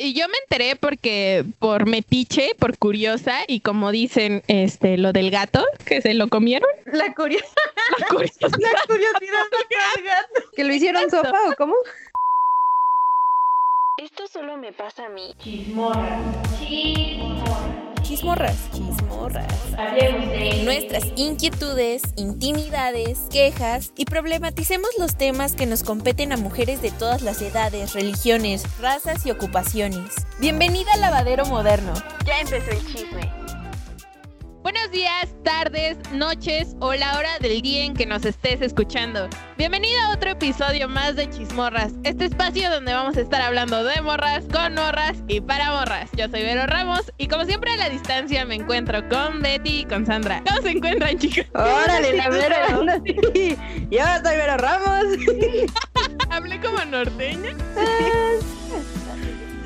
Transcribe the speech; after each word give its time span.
y 0.00 0.14
yo 0.14 0.26
me 0.28 0.38
enteré 0.38 0.76
porque 0.76 1.44
por 1.58 1.86
metiche, 1.86 2.54
por 2.58 2.78
curiosa 2.78 3.40
y 3.46 3.60
como 3.60 3.92
dicen, 3.92 4.42
este, 4.48 4.96
lo 4.96 5.12
del 5.12 5.30
gato 5.30 5.64
que 5.84 6.00
se 6.00 6.14
lo 6.14 6.28
comieron. 6.28 6.68
La 6.86 7.14
curiosidad. 7.14 7.50
La 7.98 8.06
curiosidad. 8.06 8.50
La 8.50 8.82
curiosidad 8.86 9.44
del 9.50 10.04
gato. 10.04 10.50
¿Que 10.54 10.64
lo 10.64 10.74
hicieron 10.74 11.10
sopa 11.10 11.50
o 11.50 11.54
cómo? 11.56 11.74
Esto 13.98 14.26
solo 14.28 14.56
me 14.56 14.72
pasa 14.72 15.06
a 15.06 15.08
mí. 15.10 15.34
Chismorras. 15.38 16.20
Chismorras, 18.10 18.56
chismorras. 18.72 19.46
Hablemos 19.78 20.28
de 20.30 20.64
Nuestras 20.64 21.04
inquietudes, 21.14 22.02
intimidades, 22.16 23.20
quejas 23.30 23.92
y 23.96 24.04
problematicemos 24.04 24.90
los 24.98 25.14
temas 25.14 25.52
que 25.52 25.64
nos 25.64 25.84
competen 25.84 26.32
a 26.32 26.36
mujeres 26.36 26.82
de 26.82 26.90
todas 26.90 27.22
las 27.22 27.40
edades, 27.40 27.92
religiones, 27.92 28.64
razas 28.80 29.24
y 29.26 29.30
ocupaciones. 29.30 30.16
Bienvenida 30.40 30.92
al 30.94 31.02
lavadero 31.02 31.46
moderno. 31.46 31.92
Ya 32.26 32.40
empezó 32.40 32.72
el 32.72 32.84
chisme. 32.84 33.39
Buenos 34.62 34.90
días, 34.90 35.34
tardes, 35.42 35.96
noches 36.12 36.76
o 36.80 36.92
la 36.92 37.16
hora 37.16 37.38
del 37.38 37.62
día 37.62 37.82
en 37.82 37.94
que 37.94 38.04
nos 38.04 38.26
estés 38.26 38.60
escuchando. 38.60 39.26
Bienvenido 39.56 39.98
a 40.02 40.12
otro 40.12 40.30
episodio 40.30 40.86
más 40.86 41.16
de 41.16 41.30
Chismorras, 41.30 41.94
este 42.04 42.26
espacio 42.26 42.70
donde 42.70 42.92
vamos 42.92 43.16
a 43.16 43.22
estar 43.22 43.40
hablando 43.40 43.82
de 43.84 44.02
morras, 44.02 44.44
con 44.52 44.74
morras 44.74 45.16
y 45.28 45.40
para 45.40 45.70
morras. 45.70 46.10
Yo 46.14 46.28
soy 46.28 46.42
Vero 46.42 46.66
Ramos 46.66 47.10
y 47.16 47.28
como 47.28 47.46
siempre 47.46 47.72
a 47.72 47.78
la 47.78 47.88
distancia 47.88 48.44
me 48.44 48.56
encuentro 48.56 49.08
con 49.08 49.40
Betty 49.40 49.80
y 49.80 49.84
con 49.86 50.04
Sandra. 50.04 50.42
¿Cómo 50.46 50.60
se 50.60 50.72
encuentran, 50.72 51.18
chicos? 51.18 51.46
¡Órale, 51.54 52.16
la 52.18 52.28
Vero! 52.28 52.84
Yo 53.90 54.04
soy 54.22 54.36
Vero 54.36 54.56
Ramos. 54.58 55.04
Hablé 56.30 56.60
como 56.60 56.84
norteña. 56.84 57.56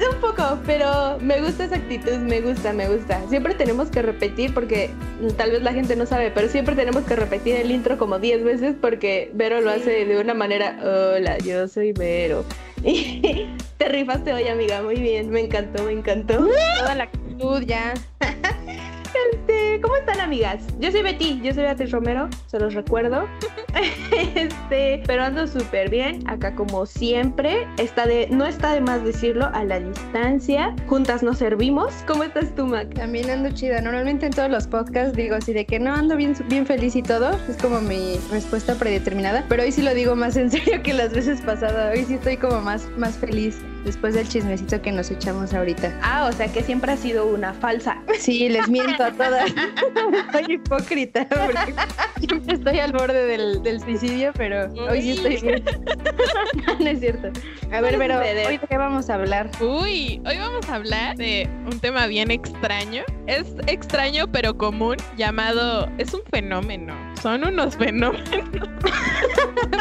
Un 0.10 0.20
poco, 0.20 0.58
pero 0.66 1.18
me 1.20 1.40
gusta 1.40 1.64
esa 1.64 1.76
actitud, 1.76 2.16
me 2.18 2.40
gusta, 2.40 2.72
me 2.72 2.88
gusta. 2.88 3.20
Siempre 3.28 3.54
tenemos 3.54 3.88
que 3.88 4.02
repetir 4.02 4.52
porque 4.52 4.90
tal 5.36 5.52
vez 5.52 5.62
la 5.62 5.72
gente 5.72 5.96
no 5.96 6.06
sabe, 6.06 6.30
pero 6.30 6.48
siempre 6.48 6.74
tenemos 6.74 7.04
que 7.04 7.16
repetir 7.16 7.56
el 7.56 7.70
intro 7.70 7.98
como 7.98 8.18
10 8.18 8.44
veces 8.44 8.76
porque 8.80 9.30
Vero 9.34 9.60
lo 9.60 9.70
hace 9.70 10.04
de 10.04 10.18
una 10.18 10.34
manera, 10.34 10.78
hola, 10.82 11.38
yo 11.38 11.68
soy 11.68 11.92
Vero. 11.92 12.44
Y 12.86 13.46
te 13.78 13.88
rifaste 13.88 14.34
hoy, 14.34 14.46
amiga, 14.46 14.82
muy 14.82 14.96
bien, 14.96 15.30
me 15.30 15.40
encantó, 15.40 15.84
me 15.84 15.92
encantó. 15.92 16.46
Toda 16.78 16.94
la 16.94 17.04
actitud 17.04 17.62
ya. 17.62 17.94
¿cómo 19.80 19.96
están, 19.96 20.20
amigas? 20.20 20.62
Yo 20.78 20.90
soy 20.90 21.02
Betty, 21.02 21.40
yo 21.42 21.52
soy 21.52 21.64
Beatriz 21.64 21.90
Romero, 21.90 22.28
se 22.46 22.58
los 22.58 22.74
recuerdo. 22.74 23.26
Este, 24.36 25.02
pero 25.06 25.24
ando 25.24 25.46
súper 25.46 25.90
bien, 25.90 26.22
acá 26.28 26.54
como 26.54 26.86
siempre. 26.86 27.66
Está 27.78 28.06
de, 28.06 28.28
no 28.30 28.46
está 28.46 28.72
de 28.72 28.80
más 28.80 29.04
decirlo, 29.04 29.50
a 29.52 29.64
la 29.64 29.80
distancia. 29.80 30.74
Juntas 30.86 31.22
nos 31.22 31.38
servimos. 31.38 31.92
¿Cómo 32.06 32.22
estás 32.22 32.54
tú, 32.54 32.66
Mac? 32.66 32.94
También 32.94 33.30
ando 33.30 33.50
chida. 33.50 33.80
Normalmente 33.80 34.26
en 34.26 34.32
todos 34.32 34.50
los 34.50 34.66
podcasts 34.66 35.16
digo 35.16 35.34
así 35.34 35.52
de 35.52 35.66
que 35.66 35.80
no 35.80 35.92
ando 35.92 36.16
bien, 36.16 36.36
bien 36.48 36.66
feliz 36.66 36.94
y 36.94 37.02
todo. 37.02 37.30
Es 37.48 37.56
como 37.60 37.80
mi 37.80 38.18
respuesta 38.30 38.74
predeterminada. 38.76 39.44
Pero 39.48 39.64
hoy 39.64 39.72
sí 39.72 39.82
lo 39.82 39.94
digo 39.94 40.14
más 40.14 40.36
en 40.36 40.50
serio 40.50 40.82
que 40.82 40.94
las 40.94 41.12
veces 41.12 41.40
pasadas. 41.40 41.96
Hoy 41.96 42.04
sí 42.04 42.14
estoy 42.14 42.36
como 42.36 42.60
más, 42.60 42.88
más 42.96 43.16
feliz 43.16 43.58
después 43.84 44.14
del 44.14 44.28
chismecito 44.28 44.80
que 44.80 44.92
nos 44.92 45.10
echamos 45.10 45.52
ahorita. 45.52 45.98
Ah, 46.02 46.28
o 46.30 46.32
sea 46.32 46.48
que 46.48 46.62
siempre 46.62 46.92
ha 46.92 46.96
sido 46.96 47.26
una 47.26 47.52
falsa. 47.52 48.02
Sí, 48.18 48.48
les 48.48 48.68
miento 48.68 49.04
a 49.04 49.12
todas. 49.12 49.52
Soy 50.32 50.54
hipócrita 50.54 51.26
porque 51.28 51.74
siempre 52.18 52.54
estoy 52.54 52.78
al 52.78 52.92
borde 52.92 53.26
del, 53.26 53.62
del 53.62 53.80
suicidio, 53.80 54.32
pero 54.34 54.72
hoy 54.88 55.02
sí 55.02 55.10
estoy 55.12 55.36
bien. 55.40 55.64
no 56.80 56.86
es 56.86 57.00
cierto. 57.00 57.28
A 57.72 57.80
ver, 57.80 57.98
pero 57.98 58.18
hoy 58.18 58.58
de 58.58 58.66
qué 58.68 58.78
vamos 58.78 59.10
a 59.10 59.14
hablar. 59.14 59.50
Uy, 59.60 60.20
hoy 60.26 60.38
vamos 60.38 60.68
a 60.68 60.76
hablar 60.76 61.16
de 61.16 61.48
un 61.66 61.78
tema 61.80 62.06
bien 62.06 62.30
extraño. 62.30 63.02
Es 63.26 63.46
extraño 63.66 64.26
pero 64.30 64.56
común, 64.56 64.96
llamado... 65.16 65.88
Es 65.98 66.12
un 66.14 66.22
fenómeno. 66.30 66.94
Son 67.22 67.44
unos 67.44 67.76
fenómenos 67.78 68.68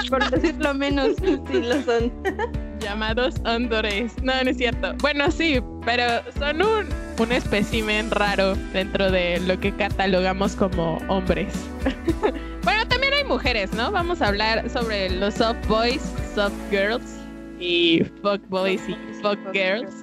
Por 0.09 0.29
decirlo 0.29 0.73
menos. 0.73 1.15
Sí, 1.17 1.61
lo 1.61 1.81
son. 1.81 2.11
llamados 2.79 3.35
ondores. 3.45 4.13
No, 4.21 4.43
no 4.43 4.49
es 4.49 4.57
cierto. 4.57 4.93
Bueno, 4.99 5.29
sí, 5.31 5.61
pero 5.85 6.03
son 6.37 6.61
un, 6.61 6.89
un 7.19 7.31
espécimen 7.31 8.09
raro 8.11 8.55
dentro 8.73 9.11
de 9.11 9.39
lo 9.41 9.59
que 9.59 9.71
catalogamos 9.75 10.55
como 10.55 10.97
hombres. 11.07 11.53
bueno, 12.63 12.87
también 12.87 13.13
hay 13.13 13.23
mujeres, 13.23 13.71
¿no? 13.73 13.91
Vamos 13.91 14.21
a 14.21 14.27
hablar 14.27 14.69
sobre 14.69 15.09
los 15.09 15.35
soft 15.35 15.67
boys, 15.67 16.01
soft 16.33 16.53
girls 16.71 17.03
y 17.59 18.03
fuck 18.21 18.41
boys 18.49 18.81
y 18.87 18.95
fuck 19.21 19.39
girls. 19.53 19.93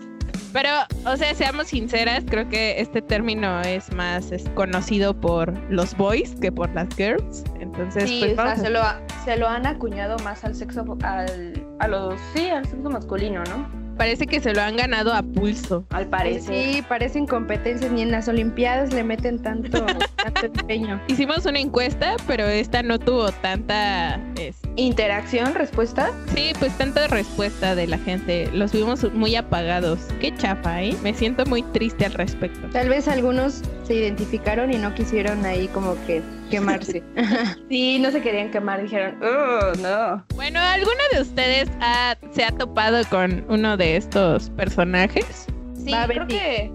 Pero, 0.52 0.68
o 1.06 1.16
sea, 1.16 1.32
seamos 1.34 1.68
sinceras, 1.68 2.24
creo 2.28 2.48
que 2.48 2.80
este 2.80 3.00
término 3.00 3.60
es 3.60 3.92
más 3.94 4.32
es 4.32 4.48
conocido 4.50 5.14
por 5.14 5.56
los 5.70 5.96
boys 5.96 6.34
que 6.40 6.50
por 6.50 6.68
las 6.74 6.88
girls. 6.96 7.44
Entonces, 7.60 8.08
Sí, 8.08 8.20
pues 8.20 8.32
o 8.32 8.42
sea, 8.42 8.56
se 8.56 8.70
lo, 8.70 8.80
se 9.24 9.36
lo 9.36 9.48
han 9.48 9.66
acuñado 9.66 10.16
más 10.24 10.44
al 10.44 10.54
sexo, 10.54 10.84
al, 11.02 11.64
a 11.78 11.88
los, 11.88 12.20
sí, 12.34 12.48
al 12.48 12.66
sexo 12.66 12.90
masculino, 12.90 13.44
¿no? 13.44 13.80
Parece 14.00 14.26
que 14.26 14.40
se 14.40 14.54
lo 14.54 14.62
han 14.62 14.76
ganado 14.76 15.12
a 15.12 15.22
pulso. 15.22 15.84
Al 15.90 16.06
parecer. 16.06 16.54
Sí, 16.74 16.82
parecen 16.88 17.26
competencias. 17.26 17.92
Ni 17.92 18.00
en 18.00 18.10
las 18.10 18.28
Olimpiadas 18.28 18.94
le 18.94 19.04
meten 19.04 19.42
tanto, 19.42 19.84
tanto 20.16 20.46
empeño. 20.46 20.98
Hicimos 21.06 21.44
una 21.44 21.58
encuesta, 21.60 22.16
pero 22.26 22.46
esta 22.46 22.82
no 22.82 22.98
tuvo 22.98 23.30
tanta, 23.30 24.18
es- 24.38 24.56
Interacción, 24.76 25.54
respuesta. 25.54 26.10
sí, 26.34 26.52
pues 26.58 26.76
tanta 26.78 27.06
respuesta 27.08 27.74
de 27.74 27.86
la 27.86 27.98
gente. 27.98 28.48
Los 28.52 28.72
vimos 28.72 29.04
muy 29.12 29.34
apagados. 29.36 29.98
Qué 30.20 30.34
chafa, 30.36 30.82
¿eh? 30.82 30.96
Me 31.02 31.12
siento 31.12 31.44
muy 31.46 31.62
triste 31.62 32.06
al 32.06 32.14
respecto. 32.14 32.68
Tal 32.70 32.88
vez 32.88 33.08
algunos 33.08 33.62
se 33.84 33.94
identificaron 33.94 34.72
y 34.72 34.76
no 34.78 34.94
quisieron 34.94 35.44
ahí 35.44 35.68
como 35.68 35.94
que 36.06 36.22
quemarse. 36.50 37.02
Sí, 37.68 37.98
no 38.00 38.10
se 38.10 38.20
querían 38.20 38.50
quemar, 38.50 38.82
dijeron, 38.82 39.16
oh, 39.22 39.72
no. 39.80 40.24
Bueno, 40.34 40.58
¿alguno 40.60 41.00
de 41.12 41.20
ustedes 41.20 41.68
ha- 41.80 42.16
se 42.32 42.42
ha 42.44 42.50
topado 42.50 43.02
con 43.08 43.44
uno 43.48 43.76
de 43.76 43.96
estos 43.96 44.50
personajes? 44.50 45.46
Sí, 45.84 45.92
Va, 45.92 46.06
creo 46.06 46.26
que, 46.26 46.70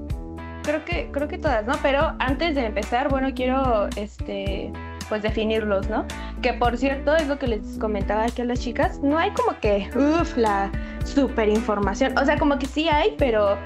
creo 0.64 0.86
que, 0.86 1.10
creo 1.12 1.28
que 1.28 1.38
todas, 1.38 1.66
¿no? 1.66 1.74
Pero 1.82 2.14
antes 2.20 2.56
de 2.56 2.66
empezar, 2.66 3.10
bueno, 3.10 3.30
quiero, 3.36 3.88
este, 3.98 4.72
pues 5.10 5.22
definirlos, 5.22 5.90
¿no? 5.90 6.06
Que 6.42 6.54
por 6.54 6.78
cierto, 6.78 7.16
es 7.16 7.28
lo 7.28 7.38
que 7.38 7.48
les 7.48 7.78
comentaba 7.80 8.24
aquí 8.24 8.42
a 8.42 8.46
las 8.46 8.60
chicas, 8.60 9.00
no 9.02 9.18
hay 9.18 9.32
como 9.32 9.60
que, 9.60 9.90
uff, 9.96 10.38
la 10.38 10.72
super 11.04 11.50
información, 11.50 12.18
o 12.18 12.26
sea, 12.26 12.38
como 12.38 12.58
que 12.58 12.66
sí 12.66 12.90
hay, 12.90 13.16
pero 13.18 13.58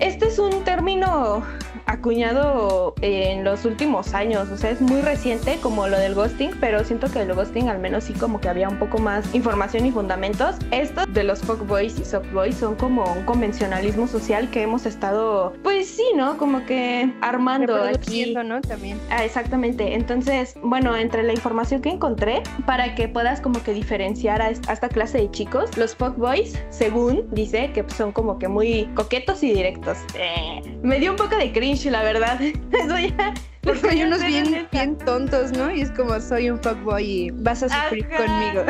este 0.00 0.26
es 0.26 0.38
un 0.38 0.64
término 0.64 1.42
acuñado 1.86 2.94
en 3.00 3.44
los 3.44 3.64
últimos 3.64 4.14
años, 4.14 4.48
o 4.50 4.56
sea, 4.56 4.70
es 4.70 4.80
muy 4.80 5.00
reciente 5.00 5.58
como 5.60 5.86
lo 5.86 5.98
del 5.98 6.14
ghosting, 6.14 6.50
pero 6.60 6.84
siento 6.84 7.10
que 7.10 7.22
el 7.22 7.34
ghosting 7.34 7.68
al 7.68 7.78
menos 7.78 8.04
sí 8.04 8.12
como 8.12 8.40
que 8.40 8.48
había 8.48 8.68
un 8.68 8.78
poco 8.78 8.98
más 8.98 9.34
información 9.34 9.86
y 9.86 9.90
fundamentos. 9.90 10.56
Estos 10.70 11.12
de 11.12 11.24
los 11.24 11.40
fuckboys 11.40 11.98
y 11.98 12.04
softboys 12.04 12.56
son 12.56 12.76
como 12.76 13.04
un 13.12 13.24
convencionalismo 13.24 14.06
social 14.06 14.50
que 14.50 14.62
hemos 14.62 14.86
estado, 14.86 15.52
pues 15.62 15.88
sí, 15.88 16.04
¿no? 16.16 16.36
Como 16.36 16.64
que 16.66 17.12
armando 17.20 17.82
aquí. 17.82 18.34
¿no? 18.34 18.60
También. 18.60 18.98
Ah, 19.10 19.24
exactamente. 19.24 19.94
Entonces, 19.94 20.54
bueno, 20.62 20.96
entre 20.96 21.22
la 21.22 21.32
información 21.32 21.80
que 21.80 21.90
encontré, 21.90 22.42
para 22.66 22.94
que 22.94 23.08
puedas 23.08 23.40
como 23.40 23.62
que 23.62 23.72
diferenciar 23.72 24.42
a 24.42 24.50
esta 24.50 24.88
clase 24.88 25.18
de 25.18 25.30
chicos, 25.30 25.76
los 25.76 25.94
fuckboys, 25.94 26.58
según 26.70 27.28
dice, 27.30 27.70
que 27.72 27.84
son 27.88 28.12
como 28.12 28.38
que 28.38 28.48
muy 28.48 28.86
coquetos 28.94 29.42
y 29.42 29.52
directos. 29.52 29.98
Eh, 30.18 30.62
me 30.82 30.98
dio 30.98 31.10
un 31.10 31.16
poco 31.16 31.36
de 31.36 31.52
cringe, 31.52 31.73
la 31.82 32.02
verdad. 32.02 32.40
Eso 32.72 32.98
ya... 32.98 33.34
Porque 33.64 33.88
hay 33.90 34.02
unos 34.02 34.24
bien, 34.24 34.66
bien 34.70 34.96
tontos, 34.98 35.52
¿no? 35.52 35.70
Y 35.74 35.80
es 35.82 35.90
como 35.90 36.20
soy 36.20 36.50
un 36.50 36.58
fuckboy 36.62 37.04
y 37.04 37.30
vas 37.30 37.62
a 37.62 37.68
sufrir 37.68 38.06
Ajá. 38.12 38.24
conmigo. 38.26 38.62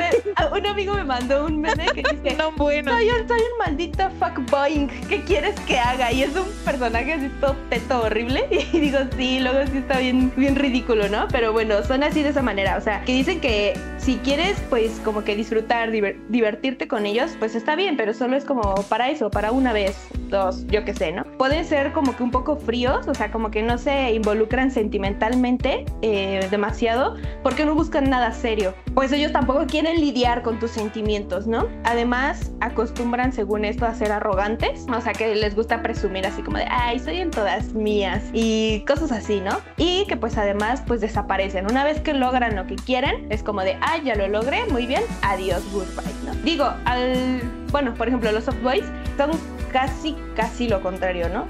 Un 0.56 0.66
amigo 0.66 0.94
me 0.94 1.04
mandó 1.04 1.46
un 1.46 1.60
meme 1.60 1.86
que 1.94 2.02
dice... 2.02 2.36
No, 2.38 2.52
bueno. 2.52 2.92
Soy 2.92 3.08
un, 3.08 3.28
soy 3.28 3.38
un 3.40 3.58
maldito 3.58 4.08
fuckboy, 4.18 4.88
¿qué 5.08 5.20
quieres 5.22 5.58
que 5.60 5.78
haga? 5.78 6.12
Y 6.12 6.22
es 6.22 6.34
un 6.36 6.46
personaje 6.64 7.12
así 7.14 7.28
todo 7.40 7.56
teto 7.70 8.02
horrible. 8.02 8.46
Y 8.72 8.80
digo, 8.80 8.98
sí, 9.16 9.40
luego 9.40 9.58
sí 9.70 9.78
está 9.78 9.98
bien, 9.98 10.32
bien 10.36 10.56
ridículo, 10.56 11.08
¿no? 11.08 11.26
Pero 11.28 11.52
bueno, 11.52 11.82
son 11.84 12.02
así 12.02 12.22
de 12.22 12.30
esa 12.30 12.42
manera. 12.42 12.76
O 12.76 12.80
sea, 12.80 13.02
que 13.04 13.12
dicen 13.12 13.40
que 13.40 13.74
si 13.98 14.16
quieres, 14.16 14.56
pues 14.70 15.00
como 15.04 15.24
que 15.24 15.34
disfrutar, 15.36 15.90
diver- 15.90 16.16
divertirte 16.28 16.88
con 16.88 17.06
ellos, 17.06 17.32
pues 17.38 17.54
está 17.54 17.74
bien, 17.76 17.96
pero 17.96 18.12
solo 18.14 18.36
es 18.36 18.44
como 18.44 18.74
para 18.88 19.10
eso, 19.10 19.30
para 19.30 19.52
una 19.52 19.72
vez, 19.72 19.96
dos, 20.28 20.66
yo 20.66 20.84
qué 20.84 20.94
sé, 20.94 21.12
¿no? 21.12 21.24
Pueden 21.38 21.64
ser 21.64 21.92
como 21.92 22.16
que 22.16 22.22
un 22.22 22.30
poco 22.30 22.56
fríos, 22.56 23.06
o 23.08 23.14
sea, 23.14 23.30
como 23.30 23.50
que 23.50 23.62
no 23.62 23.78
se 23.78 24.12
involucran 24.12 24.70
sentimentalmente 24.84 25.86
eh, 26.02 26.46
demasiado, 26.50 27.16
porque 27.42 27.64
no 27.64 27.74
buscan 27.74 28.10
nada 28.10 28.32
serio. 28.32 28.74
Pues 28.94 29.12
ellos 29.12 29.32
tampoco 29.32 29.66
quieren 29.66 29.98
lidiar 29.98 30.42
con 30.42 30.58
tus 30.58 30.72
sentimientos, 30.72 31.46
¿no? 31.46 31.68
Además, 31.84 32.52
acostumbran, 32.60 33.32
según 33.32 33.64
esto, 33.64 33.86
a 33.86 33.94
ser 33.94 34.12
arrogantes, 34.12 34.86
o 34.94 35.00
sea, 35.00 35.14
que 35.14 35.34
les 35.34 35.54
gusta 35.54 35.82
presumir 35.82 36.26
así 36.26 36.42
como 36.42 36.58
de, 36.58 36.66
ay, 36.68 36.98
soy 36.98 37.16
en 37.20 37.30
todas 37.30 37.72
mías 37.72 38.24
y 38.34 38.84
cosas 38.86 39.10
así, 39.10 39.40
¿no? 39.40 39.58
Y 39.78 40.04
que 40.06 40.18
pues 40.18 40.36
además, 40.36 40.82
pues 40.86 41.00
desaparecen. 41.00 41.64
Una 41.64 41.82
vez 41.82 42.00
que 42.00 42.12
logran 42.12 42.54
lo 42.54 42.66
que 42.66 42.76
quieren, 42.76 43.26
es 43.30 43.42
como 43.42 43.62
de, 43.62 43.78
ay, 43.80 44.02
ya 44.04 44.14
lo 44.16 44.28
logré, 44.28 44.66
muy 44.66 44.86
bien, 44.86 45.02
adiós, 45.22 45.62
goodbye, 45.72 46.12
¿no? 46.26 46.34
Digo, 46.44 46.66
al, 46.84 47.40
bueno, 47.72 47.94
por 47.94 48.08
ejemplo, 48.08 48.30
los 48.32 48.44
softboys 48.44 48.84
son 49.16 49.30
casi, 49.72 50.14
casi 50.36 50.68
lo 50.68 50.82
contrario, 50.82 51.30
¿no? 51.30 51.46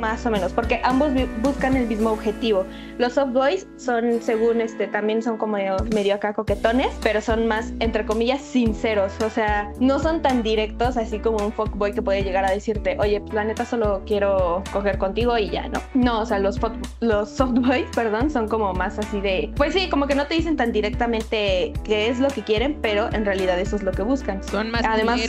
Más 0.00 0.26
o 0.26 0.30
menos, 0.30 0.52
porque 0.52 0.80
ambos 0.82 1.12
buscan 1.42 1.76
el 1.76 1.86
mismo 1.86 2.10
objetivo. 2.10 2.64
Los 2.98 3.14
soft 3.14 3.32
boys 3.32 3.66
son, 3.76 4.20
según 4.20 4.60
este, 4.60 4.86
también 4.86 5.22
son 5.22 5.36
como 5.36 5.56
medio 5.94 6.14
acá 6.14 6.34
coquetones, 6.34 6.88
pero 7.02 7.20
son 7.20 7.46
más, 7.46 7.72
entre 7.80 8.04
comillas, 8.04 8.40
sinceros. 8.40 9.12
O 9.24 9.30
sea, 9.30 9.72
no 9.78 9.98
son 9.98 10.22
tan 10.22 10.42
directos, 10.42 10.96
así 10.96 11.18
como 11.18 11.44
un 11.44 11.52
fuckboy 11.52 11.92
que 11.92 12.02
puede 12.02 12.22
llegar 12.22 12.44
a 12.44 12.50
decirte, 12.50 12.96
oye, 12.98 13.20
pues 13.20 13.34
la 13.34 13.44
neta 13.44 13.64
solo 13.64 14.02
quiero 14.06 14.62
coger 14.72 14.98
contigo 14.98 15.38
y 15.38 15.50
ya, 15.50 15.68
¿no? 15.68 15.80
No, 15.94 16.20
o 16.20 16.26
sea, 16.26 16.38
los, 16.38 16.60
los 17.00 17.28
soft 17.28 17.58
boys, 17.60 17.86
perdón, 17.94 18.30
son 18.30 18.48
como 18.48 18.72
más 18.74 18.98
así 18.98 19.20
de, 19.20 19.52
pues 19.56 19.72
sí, 19.72 19.88
como 19.88 20.06
que 20.06 20.14
no 20.14 20.26
te 20.26 20.34
dicen 20.34 20.56
tan 20.56 20.72
directamente 20.72 21.72
qué 21.84 22.08
es 22.08 22.18
lo 22.18 22.28
que 22.28 22.42
quieren, 22.42 22.78
pero 22.82 23.08
en 23.12 23.24
realidad 23.24 23.58
eso 23.58 23.76
es 23.76 23.82
lo 23.82 23.92
que 23.92 24.02
buscan. 24.02 24.42
Son 24.42 24.70
más 24.70 24.82
Además-. 24.84 25.20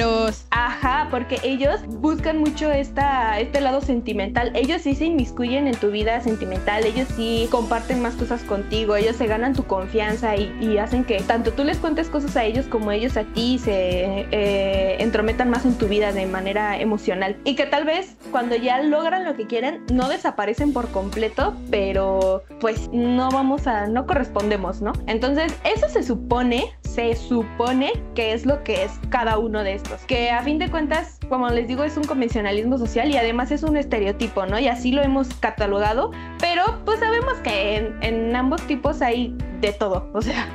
Ajá, 0.51 1.07
porque 1.11 1.39
ellos 1.43 1.81
buscan 1.87 2.39
mucho 2.39 2.71
esta, 2.71 3.39
este 3.39 3.61
lado 3.61 3.81
sentimental. 3.81 4.30
Ellos 4.53 4.81
sí 4.81 4.95
se 4.95 5.05
inmiscuyen 5.05 5.67
en 5.67 5.75
tu 5.75 5.91
vida 5.91 6.19
sentimental. 6.21 6.85
Ellos 6.85 7.07
sí 7.15 7.47
comparten 7.51 8.01
más 8.01 8.15
cosas 8.15 8.43
contigo. 8.43 8.95
Ellos 8.95 9.15
se 9.15 9.27
ganan 9.27 9.53
tu 9.53 9.63
confianza 9.63 10.35
y, 10.35 10.77
hacen 10.81 11.03
que 11.03 11.19
tanto 11.19 11.51
tú 11.51 11.63
les 11.63 11.77
cuentes 11.77 12.09
cosas 12.09 12.35
a 12.35 12.43
ellos 12.43 12.65
como 12.65 12.91
ellos 12.91 13.15
a 13.15 13.23
ti 13.23 13.59
se 13.59 14.25
eh, 14.31 14.95
entrometan 14.99 15.49
más 15.49 15.63
en 15.65 15.77
tu 15.77 15.87
vida 15.87 16.11
de 16.11 16.25
manera 16.25 16.79
emocional. 16.79 17.37
Y 17.43 17.55
que 17.55 17.65
tal 17.65 17.85
vez 17.85 18.15
cuando 18.31 18.55
ya 18.55 18.81
logran 18.81 19.25
lo 19.25 19.35
que 19.35 19.45
quieren, 19.45 19.83
no 19.91 20.09
desaparecen 20.09 20.73
por 20.73 20.89
completo, 20.89 21.55
pero 21.69 22.43
pues 22.59 22.89
no 22.91 23.29
vamos 23.29 23.67
a, 23.67 23.87
no 23.87 24.05
correspondemos, 24.05 24.81
¿no? 24.81 24.93
Entonces, 25.07 25.53
eso 25.63 25.89
se 25.89 26.03
supone, 26.03 26.65
se 26.81 27.15
supone 27.15 27.93
que 28.15 28.33
es 28.33 28.45
lo 28.45 28.63
que 28.63 28.83
es 28.83 28.91
cada 29.09 29.37
uno 29.37 29.63
de 29.63 29.73
estos. 29.73 30.01
Que 30.01 30.29
a 30.29 30.41
fin 30.43 30.59
de 30.59 30.69
cuentas, 30.69 31.19
como 31.29 31.49
les 31.49 31.67
digo, 31.67 31.83
es 31.83 31.97
un 31.97 32.03
convencionalismo 32.03 32.77
social 32.77 33.09
y 33.09 33.17
además 33.17 33.51
es 33.51 33.63
un 33.63 33.77
estereotipo, 33.77 34.20
¿no? 34.45 34.59
Y 34.59 34.67
así 34.67 34.91
lo 34.91 35.01
hemos 35.01 35.27
catalogado, 35.35 36.11
pero 36.39 36.63
pues 36.85 36.99
sabemos 36.99 37.33
que 37.43 37.77
en, 37.77 37.95
en 38.01 38.35
ambos 38.35 38.61
tipos 38.67 39.01
hay 39.01 39.35
de 39.61 39.73
todo, 39.73 40.09
o 40.13 40.21
sea, 40.21 40.47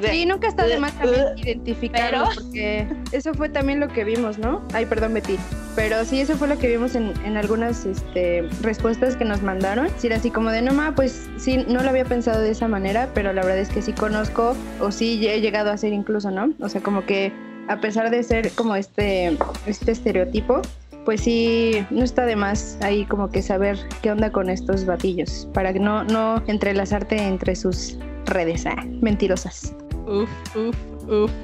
de- 0.00 0.08
Sí, 0.08 0.24
nunca 0.26 0.48
está 0.48 0.66
de 0.66 0.78
más 0.78 0.92
también 0.94 1.24
identificarlo, 1.36 2.24
Pero- 2.24 2.34
porque 2.34 2.86
eso 3.12 3.34
fue 3.34 3.48
también 3.50 3.78
lo 3.80 3.88
que 3.88 4.04
vimos, 4.04 4.38
¿no? 4.38 4.62
Ay, 4.72 4.86
perdón, 4.86 5.14
Betty. 5.14 5.36
Pero 5.76 6.04
sí, 6.04 6.20
eso 6.20 6.36
fue 6.36 6.48
lo 6.48 6.56
que 6.58 6.68
vimos 6.68 6.94
en, 6.94 7.12
en 7.24 7.36
algunas 7.36 7.84
este, 7.84 8.48
respuestas 8.62 9.16
que 9.16 9.24
nos 9.24 9.42
mandaron. 9.42 9.88
Sí, 9.98 10.06
era 10.06 10.16
así 10.16 10.30
como 10.30 10.50
de, 10.50 10.62
no, 10.62 10.72
ma, 10.72 10.94
pues 10.94 11.28
sí, 11.36 11.64
no 11.68 11.82
lo 11.82 11.90
había 11.90 12.04
pensado 12.04 12.40
de 12.40 12.50
esa 12.50 12.68
manera, 12.68 13.08
pero 13.12 13.32
la 13.32 13.42
verdad 13.42 13.58
es 13.58 13.68
que 13.68 13.82
sí 13.82 13.92
conozco, 13.92 14.56
o 14.80 14.90
sí 14.92 15.26
he 15.28 15.40
llegado 15.40 15.70
a 15.70 15.76
ser 15.76 15.92
incluso, 15.92 16.30
¿no? 16.30 16.50
O 16.60 16.68
sea, 16.68 16.80
como 16.80 17.04
que 17.04 17.32
a 17.68 17.80
pesar 17.80 18.10
de 18.10 18.22
ser 18.22 18.50
como 18.52 18.76
este, 18.76 19.36
este 19.66 19.92
estereotipo, 19.92 20.60
pues 21.04 21.22
sí, 21.22 21.84
no 21.90 22.02
está 22.02 22.24
de 22.24 22.36
más 22.36 22.78
ahí 22.82 23.04
como 23.06 23.30
que 23.30 23.42
saber 23.42 23.78
qué 24.02 24.10
onda 24.10 24.30
con 24.30 24.48
estos 24.48 24.86
batillos, 24.86 25.48
para 25.52 25.72
que 25.72 25.80
no, 25.80 26.04
no 26.04 26.42
entrelazarte 26.46 27.16
entre 27.16 27.54
sus 27.54 27.98
redes, 28.26 28.66
ah, 28.66 28.84
mentirosas. 29.00 29.74
Uf, 30.06 30.30
uf, 30.56 30.76
uf. 31.08 31.30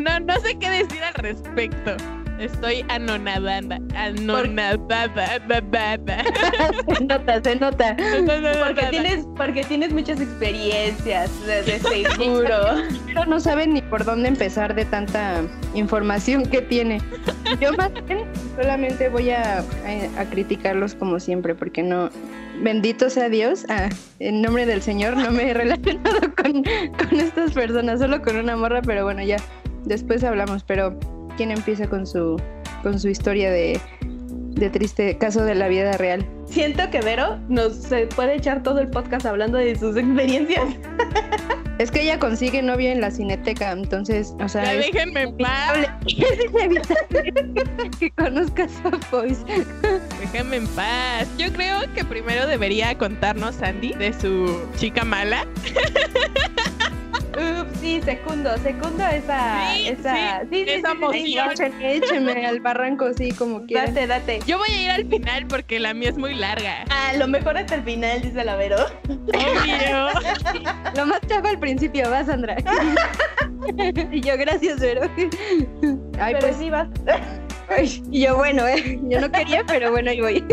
No, 0.00 0.18
no 0.20 0.40
sé 0.40 0.58
qué 0.58 0.68
decir 0.70 1.02
al 1.02 1.14
respecto. 1.14 1.96
Estoy 2.42 2.84
anonadada, 2.88 3.78
anonadada. 3.94 5.26
Se 6.98 7.04
nota, 7.04 7.42
se 7.42 7.56
nota. 7.56 7.96
porque 8.66 8.86
tienes, 8.90 9.26
porque 9.36 9.64
tienes 9.64 9.92
muchas 9.92 10.20
experiencias 10.20 11.30
de, 11.46 11.62
de 11.62 11.78
seguro. 11.80 12.56
Pero 13.06 13.26
no 13.26 13.40
saben 13.40 13.74
ni 13.74 13.82
por 13.82 14.04
dónde 14.04 14.28
empezar 14.28 14.74
de 14.74 14.84
tanta 14.84 15.42
información 15.74 16.44
que 16.46 16.62
tiene. 16.62 17.00
Yo 17.60 17.72
más 17.74 17.92
bien 18.06 18.24
solamente 18.60 19.08
voy 19.08 19.30
a, 19.30 19.58
a- 19.58 20.20
a 20.20 20.24
criticarlos 20.30 20.94
como 20.94 21.20
siempre, 21.20 21.54
porque 21.54 21.82
no. 21.82 22.10
Bendito 22.60 23.08
sea 23.08 23.28
Dios, 23.28 23.64
ah, 23.70 23.88
en 24.18 24.42
nombre 24.42 24.66
del 24.66 24.82
Señor 24.82 25.16
no 25.16 25.30
me 25.30 25.50
he 25.50 25.54
relacionado 25.54 26.20
con, 26.36 26.62
con 26.62 27.18
estas 27.20 27.52
personas, 27.52 27.98
solo 28.00 28.20
con 28.20 28.36
una 28.36 28.56
morra, 28.56 28.82
pero 28.82 29.04
bueno, 29.04 29.22
ya 29.22 29.36
después 29.84 30.22
hablamos. 30.22 30.62
Pero, 30.64 30.98
¿quién 31.42 31.50
empieza 31.50 31.88
con 31.88 32.06
su, 32.06 32.40
con 32.84 33.00
su 33.00 33.08
historia 33.08 33.50
de, 33.50 33.80
de 34.02 34.70
triste 34.70 35.18
caso 35.18 35.42
de 35.42 35.56
la 35.56 35.66
vida 35.66 35.96
real? 35.96 36.24
Siento 36.46 36.88
que 36.90 37.00
Vero 37.00 37.36
nos 37.48 37.74
se 37.74 38.06
puede 38.06 38.36
echar 38.36 38.62
todo 38.62 38.78
el 38.78 38.86
podcast 38.86 39.26
hablando 39.26 39.58
de 39.58 39.76
sus 39.76 39.96
experiencias. 39.96 40.62
Es 41.78 41.90
que 41.90 42.02
ella 42.02 42.20
consigue 42.20 42.62
novio 42.62 42.90
en 42.90 43.00
la 43.00 43.10
cineteca, 43.10 43.72
entonces, 43.72 44.34
o 44.38 44.48
sea, 44.48 44.66
Ya 44.66 44.74
es 44.74 44.92
déjenme 44.92 45.22
en 45.22 45.36
paz, 45.36 45.78
es 46.06 46.44
inevitable 46.48 47.90
que 47.98 48.10
conozcas 48.12 48.70
a 48.84 48.90
Boys. 49.10 49.38
déjenme 50.20 50.58
en 50.58 50.66
paz. 50.68 51.26
Yo 51.38 51.52
creo 51.52 51.80
que 51.92 52.04
primero 52.04 52.46
debería 52.46 52.96
contarnos 52.96 53.56
Sandy 53.56 53.94
de 53.94 54.12
su 54.12 54.60
chica 54.76 55.02
mala. 55.04 55.44
Sí, 57.82 58.00
secundo, 58.04 58.56
secundo 58.58 59.04
esa, 59.04 59.72
Sí, 59.74 59.88
esa, 59.88 60.42
sí, 60.42 60.64
sí, 60.64 60.64
esa 60.68 60.92
Écheme, 61.12 61.96
écheme 61.96 62.46
al 62.46 62.60
barranco, 62.60 63.12
sí, 63.12 63.32
como 63.32 63.66
quieras. 63.66 63.92
Date, 63.92 64.06
date. 64.06 64.38
Yo 64.46 64.58
voy 64.58 64.68
a 64.70 64.82
ir 64.82 64.90
al 64.92 65.08
final 65.08 65.48
porque 65.48 65.80
la 65.80 65.92
mía 65.92 66.10
es 66.10 66.16
muy 66.16 66.32
larga. 66.32 66.84
Ah, 66.90 67.14
lo 67.18 67.26
mejor 67.26 67.58
hasta 67.58 67.74
el 67.74 67.82
final, 67.82 68.22
dice 68.22 68.44
la 68.44 68.54
Vero. 68.54 68.76
Obvio. 69.08 70.08
Lo 70.96 71.06
más 71.06 71.20
chafa 71.26 71.48
al 71.48 71.58
principio, 71.58 72.08
va, 72.08 72.24
Sandra. 72.24 72.54
y 74.12 74.20
yo, 74.20 74.36
gracias, 74.38 74.78
Vero. 74.78 75.02
Ay, 76.20 76.34
Pero 76.34 76.38
pues, 76.38 76.56
sí 76.56 76.70
vas. 76.70 76.88
Ay, 77.76 78.02
y 78.10 78.22
yo, 78.22 78.36
bueno, 78.36 78.66
eh, 78.66 79.00
yo 79.08 79.20
no 79.20 79.30
quería, 79.30 79.64
pero 79.66 79.90
bueno, 79.90 80.10
ahí 80.10 80.20
voy. 80.20 80.44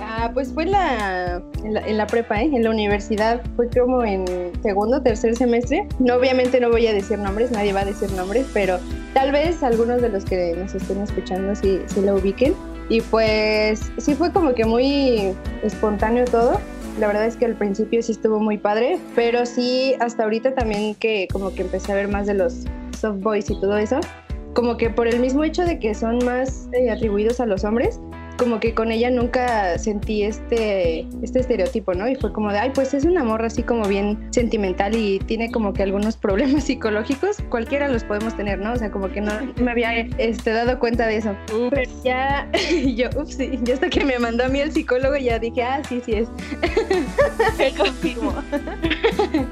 ah, 0.00 0.30
pues 0.32 0.52
fue 0.52 0.66
la, 0.66 1.42
en 1.64 1.74
la, 1.74 1.80
en 1.86 1.96
la 1.96 2.06
prepa, 2.06 2.40
¿eh? 2.40 2.50
En 2.52 2.64
la 2.64 2.70
universidad, 2.70 3.42
fue 3.56 3.68
como 3.70 4.04
en 4.04 4.24
segundo, 4.62 5.02
tercer 5.02 5.36
semestre. 5.36 5.86
No, 5.98 6.14
obviamente 6.14 6.60
no 6.60 6.70
voy 6.70 6.86
a 6.86 6.92
decir 6.92 7.18
nombres, 7.18 7.50
nadie 7.50 7.72
va 7.72 7.80
a 7.80 7.84
decir 7.84 8.10
nombres, 8.12 8.46
pero 8.52 8.78
tal 9.14 9.32
vez 9.32 9.62
algunos 9.62 10.02
de 10.02 10.08
los 10.08 10.24
que 10.24 10.54
nos 10.56 10.74
estén 10.74 11.00
escuchando 11.02 11.54
sí, 11.54 11.80
sí 11.86 12.00
lo 12.00 12.16
ubiquen. 12.16 12.54
Y 12.88 13.00
pues 13.00 13.90
sí 13.98 14.14
fue 14.14 14.32
como 14.32 14.54
que 14.54 14.64
muy 14.64 15.34
espontáneo 15.62 16.24
todo. 16.24 16.60
La 17.00 17.08
verdad 17.08 17.26
es 17.26 17.36
que 17.36 17.44
al 17.44 17.56
principio 17.56 18.02
sí 18.02 18.12
estuvo 18.12 18.38
muy 18.38 18.58
padre, 18.58 18.98
pero 19.14 19.44
sí 19.44 19.94
hasta 20.00 20.22
ahorita 20.22 20.54
también 20.54 20.94
que 20.94 21.28
como 21.30 21.52
que 21.52 21.62
empecé 21.62 21.92
a 21.92 21.94
ver 21.96 22.08
más 22.08 22.26
de 22.26 22.34
los 22.34 22.64
soft 22.98 23.20
boys 23.20 23.50
y 23.50 23.60
todo 23.60 23.76
eso, 23.76 24.00
como 24.56 24.78
que 24.78 24.88
por 24.88 25.06
el 25.06 25.20
mismo 25.20 25.44
hecho 25.44 25.64
de 25.66 25.78
que 25.78 25.94
son 25.94 26.18
más 26.24 26.70
eh, 26.72 26.90
atribuidos 26.90 27.40
a 27.40 27.46
los 27.46 27.62
hombres, 27.62 28.00
como 28.38 28.58
que 28.58 28.74
con 28.74 28.90
ella 28.90 29.10
nunca 29.10 29.78
sentí 29.78 30.22
este, 30.22 31.06
este 31.22 31.40
estereotipo, 31.40 31.92
¿no? 31.92 32.08
Y 32.08 32.16
fue 32.16 32.32
como 32.32 32.50
de, 32.50 32.58
ay, 32.58 32.70
pues 32.74 32.94
es 32.94 33.04
una 33.04 33.22
morra 33.22 33.48
así 33.48 33.62
como 33.62 33.86
bien 33.86 34.28
sentimental 34.30 34.96
y 34.96 35.18
tiene 35.20 35.52
como 35.52 35.74
que 35.74 35.82
algunos 35.82 36.16
problemas 36.26 36.64
psicológicos, 36.64 37.36
cualquiera 37.50 37.88
los 37.88 38.02
podemos 38.04 38.34
tener, 38.34 38.58
¿no? 38.58 38.72
O 38.72 38.76
sea, 38.76 38.90
como 38.90 39.10
que 39.10 39.20
no 39.20 39.32
me 39.56 39.70
había 39.70 39.92
este, 39.94 40.50
dado 40.52 40.78
cuenta 40.78 41.06
de 41.06 41.18
eso. 41.18 41.36
Ups. 41.54 41.68
Pero 41.70 41.90
ya, 42.02 42.50
yo, 42.96 43.10
ups, 43.14 43.36
ya 43.62 43.74
hasta 43.74 43.90
que 43.90 44.06
me 44.06 44.18
mandó 44.18 44.44
a 44.44 44.48
mí 44.48 44.60
el 44.60 44.72
psicólogo 44.72 45.16
ya 45.16 45.38
dije, 45.38 45.64
ah, 45.64 45.82
sí, 45.86 46.00
sí 46.02 46.14
es. 46.14 46.28
Te 47.58 47.72
confirmo. 47.74 48.32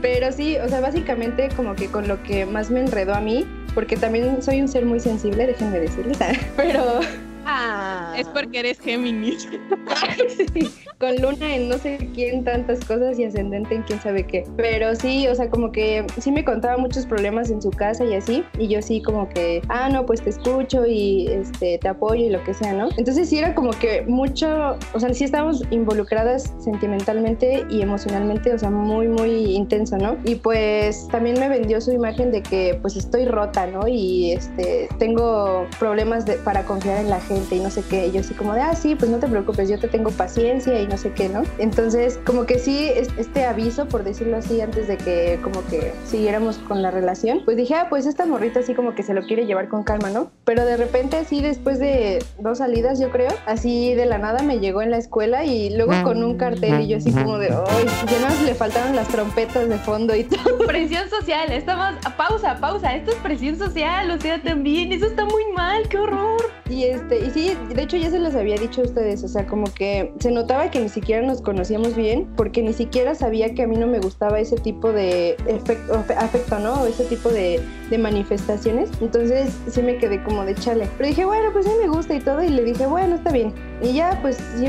Pero 0.00 0.32
sí, 0.32 0.56
o 0.56 0.68
sea, 0.68 0.80
básicamente 0.80 1.50
como 1.54 1.74
que 1.74 1.88
con 1.88 2.08
lo 2.08 2.22
que 2.22 2.46
más 2.46 2.70
me 2.70 2.80
enredó 2.80 3.14
a 3.14 3.20
mí, 3.20 3.46
porque 3.74 3.96
también 3.96 4.42
soy 4.42 4.60
un 4.60 4.68
ser 4.68 4.86
muy 4.86 5.00
sensible, 5.00 5.46
déjenme 5.46 5.80
decirles, 5.80 6.18
pero 6.56 7.00
Ah. 7.46 8.14
Es 8.16 8.28
porque 8.28 8.60
eres 8.60 8.80
Géminis. 8.80 9.48
sí, 10.52 10.70
con 10.98 11.16
luna 11.16 11.54
en 11.54 11.68
no 11.68 11.78
sé 11.78 11.98
quién 12.14 12.44
tantas 12.44 12.80
cosas 12.84 13.18
y 13.18 13.24
ascendente 13.24 13.74
en 13.74 13.82
quién 13.82 14.00
sabe 14.00 14.24
qué. 14.24 14.44
Pero 14.56 14.94
sí, 14.94 15.28
o 15.28 15.34
sea, 15.34 15.50
como 15.50 15.72
que 15.72 16.06
sí 16.20 16.30
me 16.32 16.44
contaba 16.44 16.76
muchos 16.76 17.06
problemas 17.06 17.50
en 17.50 17.60
su 17.60 17.70
casa 17.70 18.04
y 18.04 18.14
así, 18.14 18.44
y 18.58 18.68
yo 18.68 18.80
sí 18.80 19.02
como 19.02 19.28
que, 19.28 19.62
ah, 19.68 19.88
no, 19.88 20.06
pues 20.06 20.22
te 20.22 20.30
escucho 20.30 20.86
y 20.86 21.26
este 21.28 21.78
te 21.78 21.88
apoyo 21.88 22.26
y 22.26 22.30
lo 22.30 22.42
que 22.44 22.54
sea, 22.54 22.72
¿no? 22.72 22.88
Entonces 22.96 23.28
sí 23.28 23.38
era 23.38 23.54
como 23.54 23.70
que 23.70 24.02
mucho, 24.02 24.76
o 24.92 25.00
sea, 25.00 25.12
sí 25.12 25.24
estábamos 25.24 25.62
involucradas 25.70 26.54
sentimentalmente 26.58 27.64
y 27.68 27.82
emocionalmente, 27.82 28.52
o 28.52 28.58
sea, 28.58 28.70
muy, 28.70 29.08
muy 29.08 29.54
intenso, 29.54 29.96
¿no? 29.98 30.16
Y 30.24 30.36
pues 30.36 31.08
también 31.08 31.38
me 31.38 31.48
vendió 31.48 31.80
su 31.80 31.92
imagen 31.92 32.30
de 32.30 32.42
que 32.42 32.78
pues 32.80 32.96
estoy 32.96 33.26
rota, 33.26 33.66
¿no? 33.66 33.86
Y 33.88 34.32
este 34.32 34.88
tengo 34.98 35.66
problemas 35.78 36.24
de, 36.26 36.34
para 36.34 36.64
confiar 36.64 36.98
en 36.98 37.10
la 37.10 37.20
gente 37.20 37.33
gente 37.34 37.56
y 37.56 37.60
no 37.60 37.70
sé 37.70 37.82
qué. 37.88 38.06
Y 38.06 38.12
yo 38.12 38.20
así 38.20 38.34
como 38.34 38.54
de, 38.54 38.60
ah, 38.60 38.74
sí, 38.74 38.94
pues 38.94 39.10
no 39.10 39.18
te 39.18 39.28
preocupes, 39.28 39.68
yo 39.68 39.78
te 39.78 39.88
tengo 39.88 40.10
paciencia 40.10 40.80
y 40.80 40.86
no 40.86 40.96
sé 40.96 41.12
qué, 41.12 41.28
¿no? 41.28 41.42
Entonces, 41.58 42.18
como 42.24 42.46
que 42.46 42.58
sí, 42.58 42.90
este 43.16 43.44
aviso, 43.44 43.86
por 43.86 44.04
decirlo 44.04 44.36
así, 44.36 44.60
antes 44.60 44.88
de 44.88 44.96
que 44.96 45.38
como 45.42 45.64
que 45.66 45.92
siguiéramos 46.06 46.58
con 46.58 46.82
la 46.82 46.90
relación, 46.90 47.42
pues 47.44 47.56
dije, 47.56 47.74
ah, 47.74 47.86
pues 47.88 48.06
esta 48.06 48.26
morrita 48.26 48.60
así 48.60 48.74
como 48.74 48.94
que 48.94 49.02
se 49.02 49.14
lo 49.14 49.22
quiere 49.22 49.46
llevar 49.46 49.68
con 49.68 49.82
calma, 49.82 50.10
¿no? 50.10 50.30
Pero 50.44 50.64
de 50.64 50.76
repente, 50.76 51.16
así 51.16 51.42
después 51.42 51.78
de 51.78 52.24
dos 52.38 52.58
salidas, 52.58 53.00
yo 53.00 53.10
creo, 53.10 53.30
así 53.46 53.94
de 53.94 54.06
la 54.06 54.18
nada 54.18 54.42
me 54.42 54.58
llegó 54.58 54.82
en 54.82 54.90
la 54.90 54.98
escuela 54.98 55.44
y 55.44 55.74
luego 55.74 55.92
con 56.02 56.22
un 56.22 56.36
cartel 56.36 56.80
y 56.80 56.88
yo 56.88 56.96
así 56.98 57.12
como 57.12 57.38
de, 57.38 57.48
ay, 57.48 57.86
ya 58.10 58.20
no 58.20 58.44
le 58.44 58.54
faltaron 58.54 58.96
las 58.96 59.08
trompetas 59.08 59.68
de 59.68 59.78
fondo 59.78 60.14
y 60.14 60.24
todo. 60.24 60.58
Presión 60.66 61.08
social, 61.08 61.52
estamos, 61.52 61.94
pausa, 62.16 62.56
pausa, 62.60 62.94
esto 62.94 63.10
es 63.12 63.16
presión 63.18 63.56
social, 63.56 64.10
o 64.10 64.20
sea, 64.20 64.42
también, 64.42 64.92
eso 64.92 65.06
está 65.06 65.24
muy 65.24 65.44
mal, 65.54 65.88
qué 65.88 65.98
horror. 65.98 66.42
Y 66.68 66.84
este, 66.84 67.23
y 67.24 67.30
sí, 67.30 67.56
de 67.74 67.82
hecho 67.82 67.96
ya 67.96 68.10
se 68.10 68.18
los 68.18 68.34
había 68.34 68.56
dicho 68.56 68.82
a 68.82 68.84
ustedes, 68.84 69.24
o 69.24 69.28
sea, 69.28 69.46
como 69.46 69.72
que 69.72 70.12
se 70.20 70.30
notaba 70.30 70.70
que 70.70 70.80
ni 70.80 70.88
siquiera 70.88 71.26
nos 71.26 71.40
conocíamos 71.40 71.96
bien, 71.96 72.28
porque 72.36 72.62
ni 72.62 72.72
siquiera 72.72 73.14
sabía 73.14 73.54
que 73.54 73.62
a 73.62 73.66
mí 73.66 73.76
no 73.76 73.86
me 73.86 73.98
gustaba 73.98 74.40
ese 74.40 74.56
tipo 74.56 74.92
de 74.92 75.36
efecto, 75.46 75.94
afecto, 76.18 76.58
¿no? 76.58 76.82
O 76.82 76.86
ese 76.86 77.04
tipo 77.04 77.30
de, 77.30 77.60
manifestaciones. 77.94 78.90
Entonces 79.00 79.54
sí 79.70 79.80
me 79.80 79.98
quedé 79.98 80.20
como 80.24 80.44
de 80.44 80.56
chale. 80.56 80.88
Pero 80.96 81.08
dije, 81.08 81.24
bueno, 81.24 81.50
pues 81.52 81.64
sí 81.64 81.70
me 81.80 81.86
gusta 81.86 82.12
y 82.16 82.18
todo, 82.18 82.42
y 82.42 82.48
le 82.48 82.64
dije, 82.64 82.86
bueno, 82.86 83.14
está 83.14 83.30
bien. 83.30 83.54
Y 83.80 83.92
ya, 83.92 84.18
pues 84.20 84.36
sí, 84.58 84.66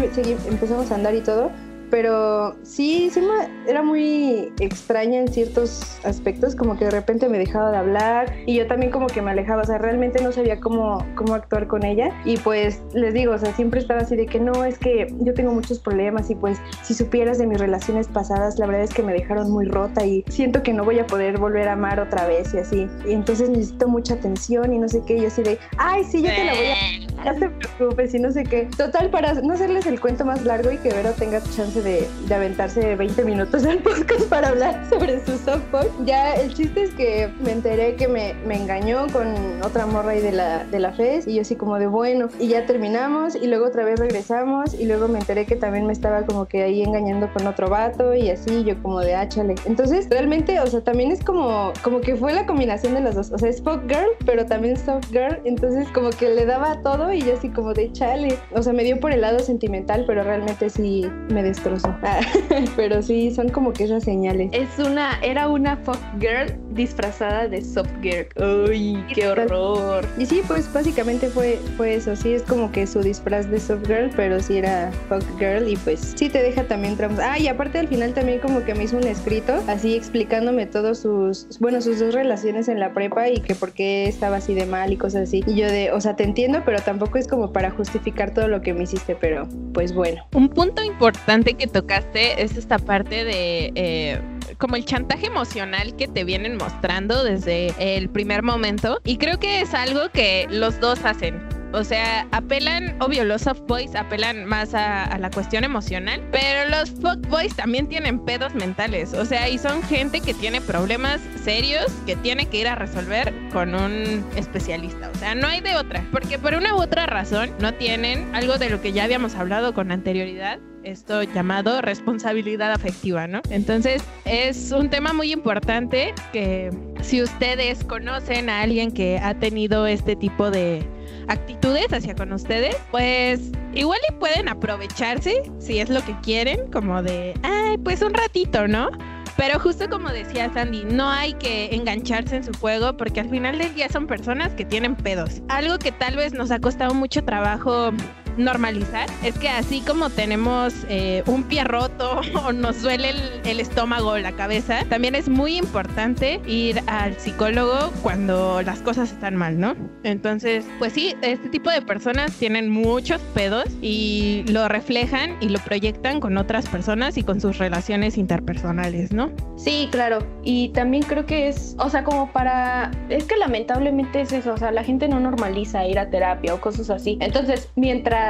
empezamos 0.48 0.92
a 0.92 0.96
andar 0.96 1.16
y 1.16 1.22
todo 1.22 1.50
pero 1.90 2.56
sí, 2.64 3.10
sí 3.12 3.22
me, 3.22 3.70
era 3.70 3.84
muy 3.84 4.52
extraña 4.60 5.20
en 5.20 5.28
ciertos 5.28 6.00
aspectos, 6.04 6.56
como 6.56 6.78
que 6.78 6.86
de 6.86 6.92
repente 6.92 7.30
me 7.30 7.38
dejaba 7.38 7.72
de 7.72 7.78
hablar 7.78 8.34
y 8.46 8.56
yo 8.56 8.68
también 8.68 8.92
como 8.92 9.08
que 9.08 9.22
me 9.22 9.32
alejaba, 9.32 9.62
o 9.62 9.66
sea, 9.66 9.78
realmente 9.78 10.22
no 10.24 10.32
sabía 10.32 10.60
cómo, 10.60 11.06
cómo 11.16 11.34
actuar 11.34 11.68
con 11.68 11.84
ella 11.84 12.12
y 12.26 12.38
pues 12.38 12.82
les 12.94 13.14
digo, 13.14 13.34
o 13.34 13.38
sea, 13.38 13.54
siempre 13.54 13.80
estaba 13.80 14.02
así 14.02 14.16
de 14.16 14.26
que 14.26 14.40
no, 14.40 14.66
es 14.66 14.78
que 14.78 15.14
yo 15.20 15.34
tengo 15.34 15.52
muchos 15.52 15.80
problemas 15.80 16.30
y 16.30 16.36
pues 16.36 16.60
si 16.84 16.94
supieras 16.94 17.38
de 17.38 17.48
mis 17.48 17.60
relaciones 17.60 18.08
pasadas, 18.08 18.60
la 18.60 18.68
verdad 18.68 18.84
es 18.84 18.94
que 18.94 19.04
me 19.04 19.14
dejaron 19.14 19.52
muy 19.52 19.66
rota 19.66 20.06
y 20.06 20.24
siento 20.28 20.64
que 20.64 20.74
no 20.74 20.84
voy 20.84 21.00
a 21.00 21.08
poder 21.08 21.38
volver 21.38 21.68
a 21.68 21.74
amar 21.74 22.00
otra 22.00 22.28
vez 22.28 22.54
y 22.54 22.60
así, 22.60 22.88
y 23.06 23.12
entonces 23.12 23.50
necesito 23.50 23.88
mucha 23.88 24.16
atención 24.16 24.74
y 24.74 24.80
no 24.80 24.88
sé 24.88 25.02
qué, 25.06 25.18
y 25.18 25.26
así 25.26 25.44
de, 25.44 25.58
ay, 25.78 26.04
sí, 26.04 26.22
yo 26.22 26.30
te 26.30 26.44
la 26.44 26.54
voy 26.54 26.66
a... 26.66 27.06
No 27.26 27.40
te 27.40 27.50
preocupes 27.50 28.14
y 28.14 28.20
no 28.20 28.32
sé 28.32 28.44
qué. 28.44 28.68
Total, 28.78 29.10
para 29.10 29.34
no 29.34 29.54
hacerles 29.54 29.88
el 29.88 30.00
cuento 30.00 30.26
más 30.26 30.44
largo 30.44 30.72
y 30.72 30.78
que 30.78 30.90
Vero 30.90 31.12
tenga 31.14 31.42
chance 31.42 31.75
de, 31.84 32.08
aventarse 32.34 32.96
20 32.96 33.24
minutos 33.24 33.66
al 33.66 33.80
podcast 33.80 34.24
para 34.30 34.50
hablar 34.50 34.86
sobre 34.90 35.24
su 35.26 35.38
softball. 35.38 35.88
Ya 36.06 36.34
el 36.36 36.54
chiste 36.54 36.84
es 36.84 36.92
que 36.92 37.30
me 37.44 37.52
enteré 37.52 37.96
que 37.96 38.08
me, 38.08 38.34
me 38.46 38.56
engañó 38.58 39.08
con 39.12 39.28
otra 39.64 39.86
morra 39.86 40.12
ahí 40.12 40.22
de 40.22 40.32
la, 40.32 40.66
de 40.66 40.80
la 40.80 40.92
FES 40.92 41.28
y 41.28 41.36
yo 41.36 41.42
así 41.42 41.56
como 41.56 41.80
de 41.80 41.88
bueno, 41.88 42.28
y 42.40 42.50
ya 42.50 42.66
terminamos 42.66 43.36
y 43.36 43.48
luego 43.48 43.68
otra 43.68 43.86
vez 43.86 44.00
regresamos 44.00 44.74
y 44.74 44.86
luego 44.86 45.08
me 45.08 45.20
enteré 45.20 45.46
que 45.46 45.56
también 45.56 45.86
me 45.86 45.94
estaba 45.94 46.24
como 46.24 46.46
que 46.46 46.64
ahí 46.64 46.82
engañando 46.82 47.32
con 47.32 47.48
otro 47.48 47.70
vato 47.70 48.14
y 48.14 48.30
así 48.30 48.64
yo 48.64 48.82
como 48.82 49.00
de 49.00 49.16
áchale. 49.16 49.56
Entonces 49.66 50.08
realmente, 50.10 50.60
o 50.60 50.68
sea, 50.68 50.82
también 50.82 51.12
es 51.12 51.24
como, 51.24 51.72
como 51.84 52.02
que 52.02 52.16
fue 52.16 52.34
la 52.34 52.46
combinación 52.46 52.94
de 52.94 53.02
las 53.02 53.16
dos. 53.16 53.32
O 53.32 53.38
sea, 53.38 53.50
es 53.50 53.62
fuck 53.62 53.82
girl, 53.88 54.10
pero 54.26 54.46
también 54.46 54.78
soft 54.78 55.10
girl. 55.12 55.40
Entonces 55.46 55.88
como 55.90 56.10
que 56.10 56.30
le 56.30 56.46
daba 56.46 56.82
todo 56.82 57.12
y 57.12 57.22
yo 57.22 57.34
así 57.34 57.50
como 57.50 57.74
de 57.74 57.92
chale. 57.92 58.38
O 58.54 58.62
sea, 58.62 58.74
me 58.74 58.84
dio 58.84 59.00
por 59.00 59.12
el 59.12 59.22
lado 59.22 59.40
sentimental, 59.40 60.04
pero 60.08 60.24
realmente 60.24 60.70
sí 60.70 61.10
me 61.30 61.44
destruyó 61.70 61.96
Pero 62.76 63.02
sí, 63.02 63.34
son 63.34 63.50
como 63.50 63.74
que 63.74 63.86
esas 63.86 64.04
señales. 64.04 64.50
Es 64.52 64.80
una, 64.80 65.20
era 65.22 65.48
una 65.48 65.78
fuck 65.78 66.00
girl 66.20 66.56
disfrazada 66.72 67.48
de 67.48 67.62
soft 67.62 67.90
girl. 68.02 68.28
Uy, 68.68 69.04
qué 69.14 69.28
horror. 69.28 70.06
Y 70.18 70.26
sí, 70.26 70.42
pues 70.48 70.72
básicamente 70.72 71.28
fue, 71.30 71.60
fue 71.78 71.96
eso. 71.96 72.16
Sí, 72.16 72.34
es 72.34 72.44
como 72.44 72.72
que 72.72 72.86
su 72.86 73.02
disfraz 73.02 73.50
de 73.50 73.60
soft 73.60 73.88
girl, 73.88 74.10
pero 74.16 74.40
sí 74.40 74.58
era 74.58 74.92
fuck 75.10 75.24
girl 75.40 75.68
y 75.68 75.78
pues 75.78 76.14
sí 76.16 76.30
te 76.30 76.42
deja 76.42 76.64
también 76.64 76.98
tramos. 76.98 77.20
Ah, 77.20 77.40
y 77.40 77.48
aparte 77.48 77.80
al 77.80 77.88
final 77.88 78.14
también 78.14 78.40
como 78.40 78.64
que 78.64 78.76
me 78.76 78.84
hizo 78.84 78.98
un 78.98 79.08
escrito 79.08 79.62
así 79.68 79.96
explicándome 79.96 80.66
todos 80.66 81.00
sus, 81.00 81.48
bueno, 81.60 81.82
sus 81.82 82.00
dos 82.00 82.14
relaciones 82.14 82.68
en 82.68 82.80
la 82.80 82.94
prepa 82.94 83.30
y 83.30 83.40
que 83.40 83.56
por 83.56 83.72
qué 83.72 84.08
estaba 84.08 84.38
así 84.38 84.54
de 84.54 84.66
mal 84.66 84.92
y 84.92 84.98
cosas 84.98 85.24
así. 85.24 85.44
Y 85.48 85.56
yo 85.56 85.68
de, 85.68 85.92
o 85.92 86.02
sea, 86.02 86.16
te 86.16 86.24
entiendo, 86.24 86.62
pero 86.66 86.80
tampoco 86.80 87.18
es 87.18 87.28
como 87.28 87.52
para 87.52 87.72
justificar 87.72 88.34
todo 88.34 88.48
lo 88.48 88.62
que 88.62 88.74
me 88.74 88.84
hiciste, 88.84 89.16
pero 89.16 89.48
pues 89.74 89.94
bueno. 89.94 90.26
Un 90.34 90.50
punto 90.50 90.84
importante 90.84 91.55
que 91.58 91.68
tocaste 91.68 92.42
es 92.44 92.58
esta 92.58 92.80
parte 92.80 93.24
de 93.24 93.72
eh, 93.76 94.22
como 94.58 94.76
el 94.76 94.86
chantaje 94.86 95.28
emocional 95.28 95.96
que 95.96 96.08
te 96.08 96.24
vienen 96.24 96.58
mostrando 96.58 97.24
desde 97.24 97.74
el 97.78 98.10
primer 98.10 98.44
momento 98.44 99.00
y 99.04 99.18
creo 99.18 99.40
que 99.40 99.62
es 99.62 99.74
algo 99.74 100.10
que 100.10 100.48
los 100.50 100.80
dos 100.80 101.04
hacen. 101.04 101.42
O 101.76 101.84
sea, 101.84 102.26
apelan, 102.32 102.96
obvio, 103.02 103.26
los 103.26 103.42
soft 103.42 103.60
boys 103.68 103.96
apelan 103.96 104.46
más 104.46 104.74
a, 104.74 105.18
la 105.18 105.30
cuestión 105.30 105.66
emocional, 105.66 106.22
pero 106.32 106.70
los 106.70 106.90
fuck 106.90 107.28
boys 107.28 107.54
también 107.54 107.90
tienen 107.90 108.24
pedos 108.24 108.56
mentales. 108.56 109.14
O 109.14 109.26
sea, 109.26 109.50
y 109.50 109.58
son 109.58 109.84
gente 109.84 110.22
que 110.22 110.34
tiene 110.34 110.62
problemas 110.62 111.20
serios 111.44 111.92
que 112.06 112.16
tiene 112.16 112.46
que 112.46 112.62
ir 112.62 112.70
a 112.70 112.76
resolver 112.76 113.34
con 113.52 113.76
un 113.76 114.26
especialista. 114.38 115.12
O 115.14 115.18
sea, 115.18 115.36
no 115.36 115.48
hay 115.48 115.60
de 115.60 115.76
otra. 115.76 116.08
Porque 116.14 116.40
por 116.40 116.54
una 116.54 116.74
u 116.76 116.82
otra 116.82 117.08
razón 117.08 117.52
no 117.60 117.74
tienen 117.74 118.34
algo 118.34 118.58
de 118.58 118.70
lo 118.70 118.82
que 118.82 118.94
ya 118.94 119.04
habíamos 119.04 119.36
hablado 119.36 119.74
con 119.74 119.92
anterioridad, 119.92 120.60
esto 120.86 121.24
llamado 121.24 121.82
responsabilidad 121.82 122.72
afectiva, 122.72 123.28
¿no? 123.28 123.42
Entonces 123.50 124.04
es 124.26 124.72
un 124.72 124.90
tema 124.90 125.14
muy 125.14 125.32
importante 125.32 126.14
que 126.32 126.72
si 127.02 127.22
ustedes 127.22 127.84
conocen 127.84 128.50
a 128.50 128.62
alguien 128.62 128.92
que 128.92 129.20
ha 129.20 129.34
tenido 129.34 129.88
este 129.88 130.16
tipo 130.16 130.52
de 130.52 130.88
actitudes 131.28 131.92
hacia 131.92 132.16
con 132.16 132.32
ustedes, 132.32 132.76
pues 132.92 133.52
igual 133.74 134.00
y 134.10 134.14
pueden 134.14 134.48
aprovecharse 134.48 135.52
si 135.60 135.80
es 135.80 135.90
lo 135.90 136.04
que 136.06 136.16
quieren, 136.22 136.72
como 136.72 137.02
de, 137.02 137.34
ay, 137.44 137.78
pues 137.80 138.02
un 138.02 138.14
ratito, 138.14 138.68
¿no? 138.68 138.90
Pero 139.38 139.60
justo 139.60 139.90
como 139.90 140.10
decía 140.10 140.50
Sandy, 140.54 140.86
no 140.86 141.10
hay 141.10 141.34
que 141.34 141.76
engancharse 141.76 142.38
en 142.38 142.44
su 142.46 142.54
juego 142.54 142.96
porque 142.96 143.20
al 143.20 143.30
final 143.30 143.58
del 143.58 143.74
día 143.76 143.90
son 143.90 144.08
personas 144.08 144.54
que 144.54 144.64
tienen 144.64 144.96
pedos. 144.96 145.42
Algo 145.50 145.78
que 145.78 145.92
tal 145.92 146.16
vez 146.16 146.34
nos 146.34 146.52
ha 146.52 146.60
costado 146.60 146.94
mucho 146.94 147.24
trabajo 147.26 147.92
normalizar 148.38 149.10
es 149.24 149.38
que 149.38 149.50
así 149.50 149.82
como 149.82 150.10
tenemos 150.10 150.74
eh, 150.90 151.24
un 151.26 151.44
pie 151.44 151.64
roto 151.64 152.22
o 152.46 152.52
nos 152.52 152.82
duele 152.82 153.14
el, 153.44 153.60
estómago 153.60 154.12
o 154.12 154.18
la 154.18 154.34
cabeza, 154.34 154.84
también 154.90 155.16
es 155.16 155.30
muy 155.30 155.58
importante 155.58 156.42
ir 156.46 156.82
al 156.88 157.18
psicólogo 157.20 157.92
cuando 158.04 158.62
las 158.62 158.80
cosas 158.80 159.12
están 159.12 159.36
mal, 159.36 159.60
¿no? 159.60 159.76
Entonces, 160.04 160.66
pues 160.78 160.94
sí, 160.94 161.16
este 161.22 161.50
tipo 161.50 161.70
de 161.72 161.82
personas 161.82 162.34
tienen 162.34 162.70
muchos 162.70 163.22
pedos 163.34 163.66
y 163.82 164.44
lo 164.50 164.68
reflejan 164.68 165.38
y 165.42 165.50
lo 165.50 165.60
proyectan 165.60 166.20
con 166.20 166.38
otras 166.38 166.68
personas 166.68 167.18
y 167.18 167.24
con 167.24 167.40
sus 167.42 167.58
relaciones 167.58 168.18
interpersonales, 168.18 169.14
¿no? 169.14 169.32
Sí, 169.56 169.88
claro. 169.92 170.20
Y 170.44 170.70
también 170.70 171.04
creo 171.04 171.26
que 171.26 171.48
es, 171.48 171.76
o 171.80 171.90
sea, 171.90 172.04
como 172.04 172.32
para, 172.32 172.92
es 173.10 173.24
que 173.24 173.38
lamentablemente 173.38 174.22
es 174.22 174.32
eso, 174.32 174.54
o 174.54 174.58
sea, 174.58 174.72
la 174.72 174.84
gente 174.84 175.08
no 175.08 175.20
normaliza 175.20 175.86
ir 175.88 175.98
a 175.98 176.10
terapia 176.10 176.54
o 176.54 176.62
cosas 176.62 176.90
así. 176.90 177.18
Entonces, 177.22 177.70
mientras 177.76 178.25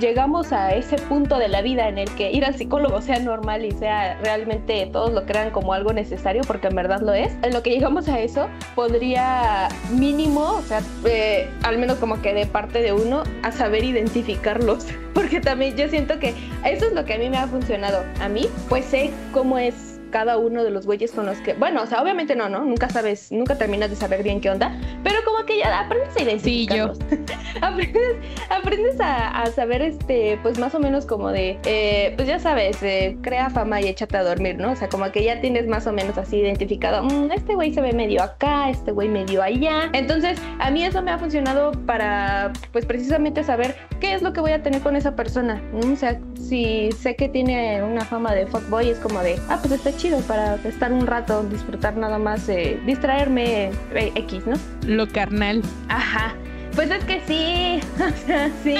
llegamos 0.00 0.52
a 0.52 0.74
ese 0.74 0.96
punto 0.96 1.38
de 1.38 1.48
la 1.48 1.62
vida 1.62 1.88
en 1.88 1.98
el 1.98 2.10
que 2.14 2.30
ir 2.30 2.44
al 2.44 2.54
psicólogo 2.54 3.00
sea 3.00 3.18
normal 3.18 3.64
y 3.64 3.72
sea 3.72 4.18
realmente 4.22 4.88
todos 4.92 5.12
lo 5.12 5.24
crean 5.26 5.50
como 5.50 5.72
algo 5.72 5.92
necesario, 5.92 6.42
porque 6.46 6.68
en 6.68 6.76
verdad 6.76 7.00
lo 7.00 7.14
es, 7.14 7.32
en 7.42 7.52
lo 7.52 7.62
que 7.62 7.70
llegamos 7.70 8.08
a 8.08 8.20
eso, 8.20 8.48
podría 8.74 9.68
mínimo, 9.90 10.42
o 10.42 10.62
sea, 10.62 10.82
eh, 11.04 11.48
al 11.62 11.78
menos 11.78 11.98
como 11.98 12.20
que 12.22 12.34
de 12.34 12.46
parte 12.46 12.80
de 12.80 12.92
uno, 12.92 13.22
a 13.42 13.52
saber 13.52 13.84
identificarlos. 13.84 14.86
Porque 15.14 15.40
también 15.40 15.76
yo 15.76 15.88
siento 15.88 16.20
que 16.20 16.28
eso 16.64 16.86
es 16.86 16.92
lo 16.92 17.04
que 17.04 17.14
a 17.14 17.18
mí 17.18 17.28
me 17.28 17.38
ha 17.38 17.48
funcionado. 17.48 18.04
A 18.20 18.28
mí, 18.28 18.46
pues 18.68 18.84
sé 18.84 19.10
cómo 19.32 19.58
es 19.58 19.87
cada 20.10 20.38
uno 20.38 20.64
de 20.64 20.70
los 20.70 20.86
güeyes 20.86 21.12
con 21.12 21.26
los 21.26 21.38
que, 21.38 21.54
bueno, 21.54 21.82
o 21.82 21.86
sea, 21.86 22.02
obviamente 22.02 22.36
no, 22.36 22.48
¿no? 22.48 22.64
Nunca 22.64 22.88
sabes, 22.88 23.32
nunca 23.32 23.56
terminas 23.56 23.90
de 23.90 23.96
saber 23.96 24.22
bien 24.22 24.40
qué 24.40 24.50
onda, 24.50 24.78
pero 25.02 25.18
como 25.24 25.44
que 25.44 25.58
ya 25.58 25.80
aprendes 25.80 26.16
a 26.16 26.22
identificarlos. 26.22 26.98
Sí, 26.98 27.04
yo. 27.10 27.36
aprendes, 27.66 28.16
aprendes 28.50 28.96
a, 29.00 29.46
saber, 29.54 29.82
este, 29.82 30.38
pues 30.42 30.58
más 30.58 30.74
o 30.74 30.80
menos 30.80 31.06
como 31.06 31.30
de, 31.30 31.58
eh, 31.64 32.12
pues 32.16 32.28
ya 32.28 32.38
sabes, 32.38 32.82
eh, 32.82 33.16
crea 33.22 33.50
fama 33.50 33.80
y 33.80 33.88
échate 33.88 34.16
a 34.16 34.22
dormir, 34.22 34.56
¿no? 34.56 34.72
O 34.72 34.76
sea, 34.76 34.88
como 34.88 35.10
que 35.10 35.24
ya 35.24 35.40
tienes 35.40 35.66
más 35.66 35.86
o 35.86 35.92
menos 35.92 36.18
así 36.18 36.36
identificado, 36.36 37.02
mm, 37.02 37.32
este 37.32 37.54
güey 37.54 37.72
se 37.72 37.80
ve 37.80 37.92
medio 37.92 38.22
acá, 38.22 38.70
este 38.70 38.92
güey 38.92 39.08
medio 39.08 39.42
allá. 39.42 39.90
Entonces, 39.92 40.40
a 40.58 40.70
mí 40.70 40.84
eso 40.84 41.02
me 41.02 41.10
ha 41.10 41.18
funcionado 41.18 41.72
para, 41.86 42.52
pues 42.72 42.86
precisamente 42.86 43.42
saber 43.44 43.76
qué 44.00 44.14
es 44.14 44.22
lo 44.22 44.32
que 44.32 44.40
voy 44.40 44.52
a 44.52 44.62
tener 44.62 44.80
con 44.82 44.96
esa 44.96 45.16
persona. 45.16 45.62
O 45.74 45.96
sea, 45.96 46.20
si 46.36 46.90
sé 46.92 47.16
que 47.16 47.28
tiene 47.28 47.82
una 47.82 48.04
fama 48.04 48.34
de 48.34 48.46
fuckboy, 48.46 48.90
es 48.90 48.98
como 48.98 49.20
de, 49.20 49.38
ah, 49.48 49.58
pues 49.60 49.72
está 49.72 49.90
chido 49.98 50.20
para 50.20 50.54
estar 50.64 50.92
un 50.92 51.06
rato, 51.06 51.42
disfrutar 51.42 51.96
nada 51.96 52.18
más, 52.18 52.48
eh, 52.48 52.80
distraerme 52.86 53.70
eh, 53.94 54.12
X, 54.14 54.46
¿no? 54.46 54.56
Lo 54.86 55.08
carnal. 55.08 55.60
Ajá. 55.88 56.34
Pues 56.74 56.90
es 56.92 57.04
que 57.04 57.20
sí, 57.26 57.80
sí, 58.62 58.76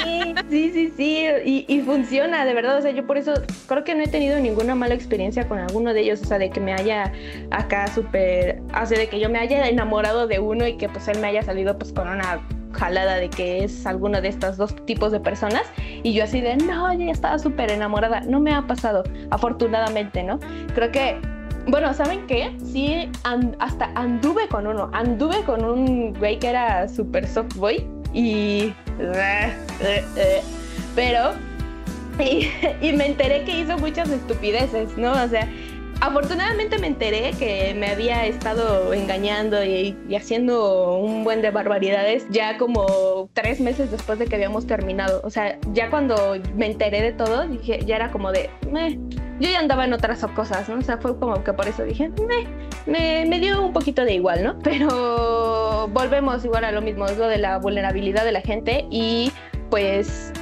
sí, 0.48 0.70
sí, 0.72 0.92
sí, 0.96 1.26
y, 1.44 1.64
y, 1.66 1.80
funciona, 1.80 2.44
de 2.44 2.54
verdad, 2.54 2.78
o 2.78 2.80
sea, 2.82 2.92
yo 2.92 3.04
por 3.04 3.18
eso 3.18 3.34
creo 3.66 3.82
que 3.82 3.96
no 3.96 4.04
he 4.04 4.06
tenido 4.06 4.38
ninguna 4.38 4.76
mala 4.76 4.94
experiencia 4.94 5.48
con 5.48 5.58
alguno 5.58 5.92
de 5.92 6.02
ellos, 6.02 6.22
o 6.22 6.24
sea, 6.24 6.38
de 6.38 6.50
que 6.50 6.60
me 6.60 6.72
haya 6.72 7.12
acá 7.50 7.88
súper, 7.88 8.60
o 8.80 8.86
sea, 8.86 8.98
de 8.98 9.08
que 9.08 9.18
yo 9.18 9.28
me 9.28 9.40
haya 9.40 9.68
enamorado 9.68 10.28
de 10.28 10.38
uno 10.38 10.64
y 10.68 10.76
que 10.76 10.88
pues 10.88 11.08
él 11.08 11.18
me 11.18 11.26
haya 11.26 11.42
salido 11.42 11.76
pues 11.76 11.92
con 11.92 12.06
una 12.06 12.40
jalada 12.78 13.16
de 13.16 13.30
que 13.30 13.64
es 13.64 13.86
alguno 13.86 14.20
de 14.20 14.28
estos 14.28 14.56
dos 14.56 14.74
tipos 14.86 15.12
de 15.12 15.20
personas 15.20 15.62
y 16.02 16.12
yo 16.12 16.24
así 16.24 16.40
de, 16.40 16.56
no, 16.56 16.92
ya 16.92 17.10
estaba 17.10 17.38
súper 17.38 17.70
enamorada. 17.70 18.20
No 18.20 18.40
me 18.40 18.52
ha 18.52 18.66
pasado, 18.66 19.04
afortunadamente, 19.30 20.22
¿no? 20.22 20.38
Creo 20.74 20.90
que 20.92 21.20
bueno, 21.66 21.92
¿saben 21.92 22.26
qué? 22.26 22.56
Sí, 22.64 23.10
hasta 23.58 23.90
anduve 23.94 24.48
con 24.48 24.66
uno. 24.66 24.90
Anduve 24.94 25.42
con 25.44 25.64
un 25.64 26.14
güey 26.14 26.38
que 26.38 26.48
era 26.48 26.88
super 26.88 27.26
soft 27.28 27.54
boy 27.56 27.86
y... 28.14 28.72
Pero... 30.94 31.32
Y 32.80 32.92
me 32.94 33.06
enteré 33.06 33.44
que 33.44 33.60
hizo 33.60 33.78
muchas 33.78 34.08
estupideces, 34.10 34.96
¿no? 34.98 35.12
O 35.12 35.28
sea, 35.28 35.48
afortunadamente 36.00 36.78
me 36.78 36.86
enteré 36.86 37.32
que 37.38 37.74
me 37.74 37.88
había 37.88 38.26
estado 38.26 38.92
engañando 38.92 39.64
y, 39.64 39.96
haciendo 40.14 40.98
un 40.98 41.24
buen 41.24 41.42
de 41.42 41.50
barbaridades 41.50 42.26
ya 42.30 42.58
como 42.58 43.28
tres 43.32 43.60
meses 43.60 43.90
después 43.90 44.18
de 44.18 44.26
que 44.26 44.34
habíamos 44.36 44.66
terminado. 44.66 45.20
O 45.24 45.30
sea, 45.30 45.58
ya 45.72 45.90
cuando 45.90 46.36
me 46.54 46.66
enteré 46.66 47.02
de 47.02 47.12
todo, 47.12 47.46
dije, 47.46 47.80
ya 47.84 47.96
era 47.96 48.10
como 48.10 48.32
de... 48.32 48.50
"Meh". 48.70 48.98
Yo 49.40 49.48
ya 49.48 49.60
andaba 49.60 49.84
en 49.84 49.92
otras 49.92 50.24
cosas, 50.34 50.68
¿no? 50.68 50.78
O 50.78 50.82
sea, 50.82 50.98
fue 50.98 51.16
como 51.16 51.44
que 51.44 51.52
por 51.52 51.68
eso 51.68 51.84
dije, 51.84 52.08
"Meh". 52.08 52.46
me, 52.86 53.24
me 53.26 53.38
dio 53.38 53.62
un 53.62 53.72
poquito 53.72 54.04
de 54.04 54.14
igual, 54.14 54.42
¿no? 54.42 54.58
Pero 54.64 55.88
volvemos 55.88 56.44
igual 56.44 56.64
a 56.64 56.72
lo 56.72 56.80
mismo, 56.82 57.06
es 57.06 57.18
lo 57.18 57.28
de 57.28 57.38
la 57.38 57.58
vulnerabilidad 57.58 58.24
de 58.24 58.32
la 58.32 58.40
gente 58.40 58.86
y 58.90 59.30
pues, 59.70 60.32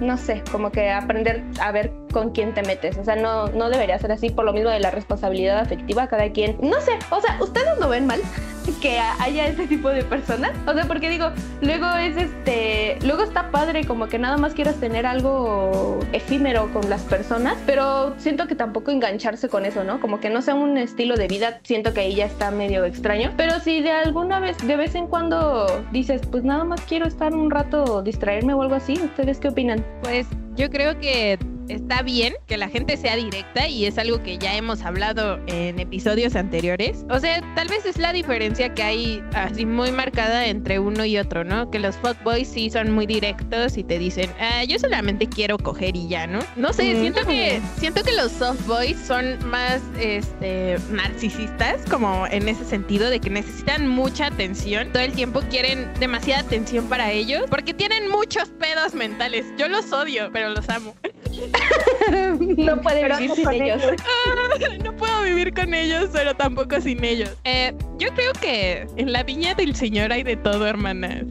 no 0.00 0.16
sé, 0.16 0.42
como 0.50 0.70
que 0.70 0.90
aprender 0.90 1.42
a 1.60 1.72
ver 1.72 1.92
con 2.12 2.30
quién 2.30 2.54
te 2.54 2.62
metes. 2.62 2.98
O 2.98 3.04
sea, 3.04 3.16
no, 3.16 3.48
no 3.48 3.70
debería 3.70 3.98
ser 3.98 4.12
así 4.12 4.30
por 4.30 4.44
lo 4.44 4.52
mismo 4.52 4.70
de 4.70 4.80
la 4.80 4.90
responsabilidad 4.90 5.58
afectiva. 5.58 6.08
Cada 6.08 6.30
quien, 6.30 6.56
no 6.60 6.80
sé, 6.80 6.98
o 7.10 7.20
sea, 7.20 7.38
ustedes 7.40 7.78
lo 7.78 7.88
ven 7.88 8.06
mal 8.06 8.20
que 8.82 8.98
haya 8.98 9.46
ese 9.46 9.66
tipo 9.66 9.88
de 9.88 10.04
personas. 10.04 10.52
O 10.66 10.74
sea, 10.74 10.84
porque 10.84 11.10
digo, 11.10 11.30
luego 11.60 11.86
es 11.96 12.16
este, 12.16 12.98
luego 13.04 13.22
está 13.22 13.50
padre 13.50 13.84
como 13.84 14.08
que 14.08 14.18
nada 14.18 14.36
más 14.36 14.54
quieras 14.54 14.76
tener 14.76 15.06
algo 15.06 15.98
efímero 16.12 16.72
con 16.72 16.88
las 16.88 17.02
personas, 17.02 17.56
pero 17.66 18.14
siento 18.18 18.46
que 18.46 18.54
tampoco 18.54 18.90
engancharse 18.90 19.48
con 19.48 19.66
eso, 19.66 19.84
¿no? 19.84 20.00
Como 20.00 20.20
que 20.20 20.30
no 20.30 20.42
sea 20.42 20.54
un 20.54 20.78
estilo 20.78 21.16
de 21.16 21.28
vida, 21.28 21.60
siento 21.62 21.92
que 21.94 22.00
ahí 22.00 22.14
ya 22.14 22.26
está 22.26 22.50
medio 22.50 22.84
extraño. 22.84 23.32
Pero 23.36 23.58
si 23.60 23.80
de 23.82 23.92
alguna 23.92 24.40
vez, 24.40 24.56
de 24.66 24.76
vez 24.76 24.94
en 24.94 25.06
cuando 25.06 25.66
dices, 25.92 26.22
pues 26.30 26.44
nada 26.44 26.64
más 26.64 26.80
quiero 26.82 27.06
estar 27.06 27.34
un 27.34 27.50
rato, 27.50 28.02
distraerme 28.02 28.54
o 28.54 28.62
algo 28.62 28.74
así, 28.74 28.94
¿ustedes 28.94 29.38
qué 29.40 29.48
opinan? 29.48 29.84
Pues 30.02 30.26
yo 30.56 30.70
creo 30.70 30.98
que 30.98 31.38
está 31.70 32.02
bien 32.02 32.34
que 32.46 32.56
la 32.56 32.68
gente 32.68 32.96
sea 32.96 33.16
directa 33.16 33.66
y 33.68 33.86
es 33.86 33.98
algo 33.98 34.22
que 34.22 34.38
ya 34.38 34.54
hemos 34.56 34.82
hablado 34.82 35.38
en 35.46 35.78
episodios 35.78 36.36
anteriores. 36.36 37.04
O 37.10 37.18
sea, 37.18 37.40
tal 37.54 37.68
vez 37.68 37.86
es 37.86 37.98
la 37.98 38.12
diferencia 38.12 38.74
que 38.74 38.82
hay 38.82 39.22
así 39.34 39.66
muy 39.66 39.90
marcada 39.92 40.46
entre 40.46 40.78
uno 40.78 41.04
y 41.04 41.18
otro, 41.18 41.44
¿no? 41.44 41.70
Que 41.70 41.78
los 41.78 41.96
fuckboys 41.96 42.48
sí 42.48 42.70
son 42.70 42.92
muy 42.92 43.06
directos 43.06 43.76
y 43.76 43.84
te 43.84 43.98
dicen, 43.98 44.30
ah, 44.40 44.64
yo 44.64 44.78
solamente 44.78 45.28
quiero 45.28 45.58
coger 45.58 45.96
y 45.96 46.08
ya, 46.08 46.26
¿no? 46.26 46.40
No 46.56 46.72
sé, 46.72 46.94
Mm. 46.94 47.00
siento 47.00 47.26
que 47.26 47.60
siento 47.78 48.02
que 48.02 48.12
los 48.12 48.32
softboys 48.32 48.98
son 49.06 49.38
más 49.48 49.80
este 49.98 50.76
narcisistas 50.90 51.82
como 51.90 52.26
en 52.26 52.48
ese 52.48 52.64
sentido 52.64 53.10
de 53.10 53.20
que 53.20 53.30
necesitan 53.30 53.86
mucha 53.88 54.26
atención, 54.26 54.90
todo 54.92 55.02
el 55.02 55.12
tiempo 55.12 55.40
quieren 55.50 55.88
demasiada 56.00 56.42
atención 56.42 56.88
para 56.88 57.10
ellos 57.12 57.44
porque 57.50 57.74
tienen 57.74 58.08
muchos 58.10 58.48
pedos 58.50 58.94
mentales. 58.94 59.46
Yo 59.58 59.68
los 59.68 59.92
odio, 59.92 60.30
pero 60.32 60.50
los 60.50 60.68
amo. 60.68 60.94
No 62.56 62.80
pueden 62.80 63.02
Pero 63.02 63.18
vivir 63.18 63.36
sin 63.36 63.50
ellos. 63.50 63.82
no 64.84 64.96
puedo 64.96 65.22
vivir 65.22 65.54
con 65.54 65.74
ellos, 65.74 66.10
pero 66.12 66.34
tampoco 66.34 66.80
sin 66.80 67.04
ellos. 67.04 67.36
Eh, 67.44 67.72
yo 67.98 68.08
creo 68.14 68.32
que 68.32 68.86
en 68.96 69.12
la 69.12 69.22
viña 69.22 69.54
del 69.54 69.74
señor 69.74 70.12
hay 70.12 70.22
de 70.22 70.36
todo, 70.36 70.66
hermanas. 70.66 71.24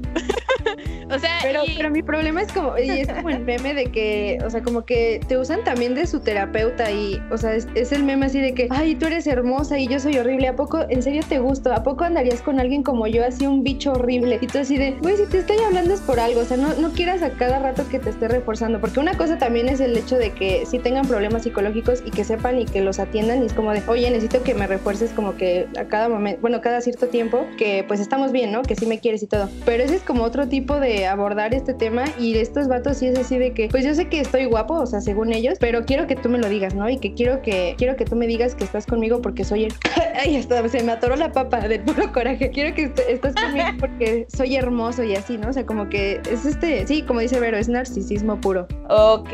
O 1.12 1.20
sea, 1.20 1.40
Pero, 1.42 1.62
y- 1.66 1.76
pero 1.76 1.90
mi 1.90 2.02
problema 2.04 2.42
es 2.42 2.52
como, 2.52 2.78
y 2.78 2.90
es 2.90 3.08
como 3.08 3.30
el 3.30 3.40
meme 3.42 3.74
de 3.74 3.86
que, 3.86 4.38
o 4.46 4.50
sea, 4.50 4.62
como 4.62 4.86
que 4.86 5.20
te 5.28 5.38
usan 5.38 5.64
también 5.64 5.96
de 5.96 6.06
su 6.08 6.20
terapeuta 6.22 6.92
y, 6.92 7.22
o 7.32 7.38
sea, 7.38 7.54
es, 7.56 7.68
es 7.76 7.92
el 7.92 8.04
meme 8.04 8.28
así 8.28 8.40
de 8.40 8.54
que, 8.54 8.68
ay, 8.70 8.96
tú 8.96 9.08
eres 9.08 9.28
hermosa 9.28 9.78
y 9.80 9.88
yo 9.88 10.00
soy 10.00 10.18
horrible, 10.18 10.48
¿a 10.48 10.56
poco 10.56 10.86
en 10.90 11.02
serio 11.04 11.22
te 11.28 11.40
gusto? 11.40 11.74
¿A 11.74 11.84
poco 11.84 12.04
andarías 12.04 12.42
con 12.42 12.60
alguien 12.60 12.84
como 12.84 13.08
yo, 13.08 13.26
así 13.26 13.46
un 13.48 13.64
bicho 13.64 13.94
horrible? 13.94 14.38
Y 14.42 14.48
tú 14.48 14.60
así 14.60 14.78
de, 14.78 14.92
güey, 15.02 15.18
si 15.18 15.26
te 15.26 15.40
estoy 15.40 15.58
hablando 15.66 15.94
es 15.94 16.02
por 16.02 16.20
algo, 16.20 16.42
o 16.42 16.46
sea, 16.46 16.58
no, 16.58 16.74
no 16.76 16.92
quieras 16.92 17.22
a 17.22 17.32
cada 17.32 17.60
rato 17.60 17.88
que 17.90 18.00
te 18.00 18.10
esté 18.10 18.28
reforzando, 18.28 18.80
porque 18.80 19.00
una 19.00 19.16
cosa 19.18 19.38
también 19.38 19.70
es 19.70 19.80
el 19.80 19.98
hecho 19.98 20.18
de 20.18 20.32
que 20.32 20.66
sí 20.66 20.80
tengan 20.80 21.08
problemas 21.08 21.44
psicológicos 21.44 22.04
y 22.06 22.12
que 22.12 22.24
sepan 22.24 22.60
y 22.60 22.66
que 22.66 22.82
los 22.82 23.00
atiendan 23.00 23.44
y 23.44 23.46
es 23.48 23.54
como 23.54 23.72
de, 23.72 23.82
oye, 23.88 24.10
necesito 24.10 24.44
que 24.44 24.54
me 24.54 24.68
refuerces 24.68 25.12
como 25.12 25.36
que 25.36 25.68
a 25.78 25.86
cada 25.86 26.10
momento, 26.10 26.42
bueno, 26.42 26.62
cada 26.62 26.82
cierto 26.82 27.08
tiempo, 27.08 27.46
que 27.58 27.84
pues 27.88 28.00
estamos 28.00 28.32
bien, 28.32 28.52
¿no? 28.52 28.62
Que 28.62 28.76
sí 28.76 28.86
me 28.86 29.00
quieres 29.00 29.24
y 29.24 29.28
todo. 29.28 29.50
Pero 29.66 29.84
ese 29.84 29.96
es 29.96 30.02
como 30.02 30.24
otro 30.24 30.48
tipo 30.48 30.80
de 30.80 30.99
abordar 31.08 31.54
este 31.54 31.74
tema 31.74 32.06
y 32.20 32.38
estos 32.38 32.68
vatos 32.68 32.98
sí 32.98 33.08
es 33.08 33.18
así 33.20 33.38
de 33.38 33.54
que, 33.54 33.68
pues 33.70 33.84
yo 33.86 33.94
sé 33.94 34.08
que 34.08 34.20
estoy 34.20 34.46
guapo, 34.46 34.76
o 34.76 34.86
sea, 34.86 35.02
según 35.02 35.34
ellos, 35.34 35.58
pero 35.60 35.86
quiero 35.86 36.08
que 36.08 36.16
tú 36.16 36.30
me 36.30 36.38
lo 36.38 36.50
digas, 36.50 36.74
¿no? 36.76 36.90
Y 36.90 36.98
que 36.98 37.14
quiero 37.14 37.42
que 37.42 37.76
quiero 37.78 37.96
que 37.96 38.06
tú 38.06 38.16
me 38.16 38.28
digas 38.28 38.56
que 38.56 38.64
estás 38.64 38.86
conmigo 38.86 39.22
porque 39.22 39.44
soy 39.44 39.66
el... 39.66 39.74
Ay, 40.22 40.36
hasta 40.38 40.68
se 40.70 40.84
me 40.84 40.92
atoró 40.92 41.16
la 41.16 41.32
papa 41.32 41.60
del 41.62 41.82
puro 41.82 42.12
coraje. 42.12 42.50
Quiero 42.52 42.76
que 42.76 42.84
est- 42.84 43.00
estás 43.08 43.34
conmigo 43.36 43.66
porque 43.80 44.28
soy 44.36 44.56
hermoso 44.56 45.04
y 45.04 45.16
así, 45.16 45.38
¿no? 45.38 45.50
O 45.50 45.54
sea, 45.54 45.66
como 45.66 45.90
que 45.90 46.22
es 46.30 46.46
este, 46.46 46.86
sí, 46.88 47.02
como 47.04 47.20
dice 47.22 47.40
Vero, 47.40 47.58
es 47.58 47.70
narcisismo 47.70 48.40
puro. 48.42 48.68
Ok, 48.90 49.30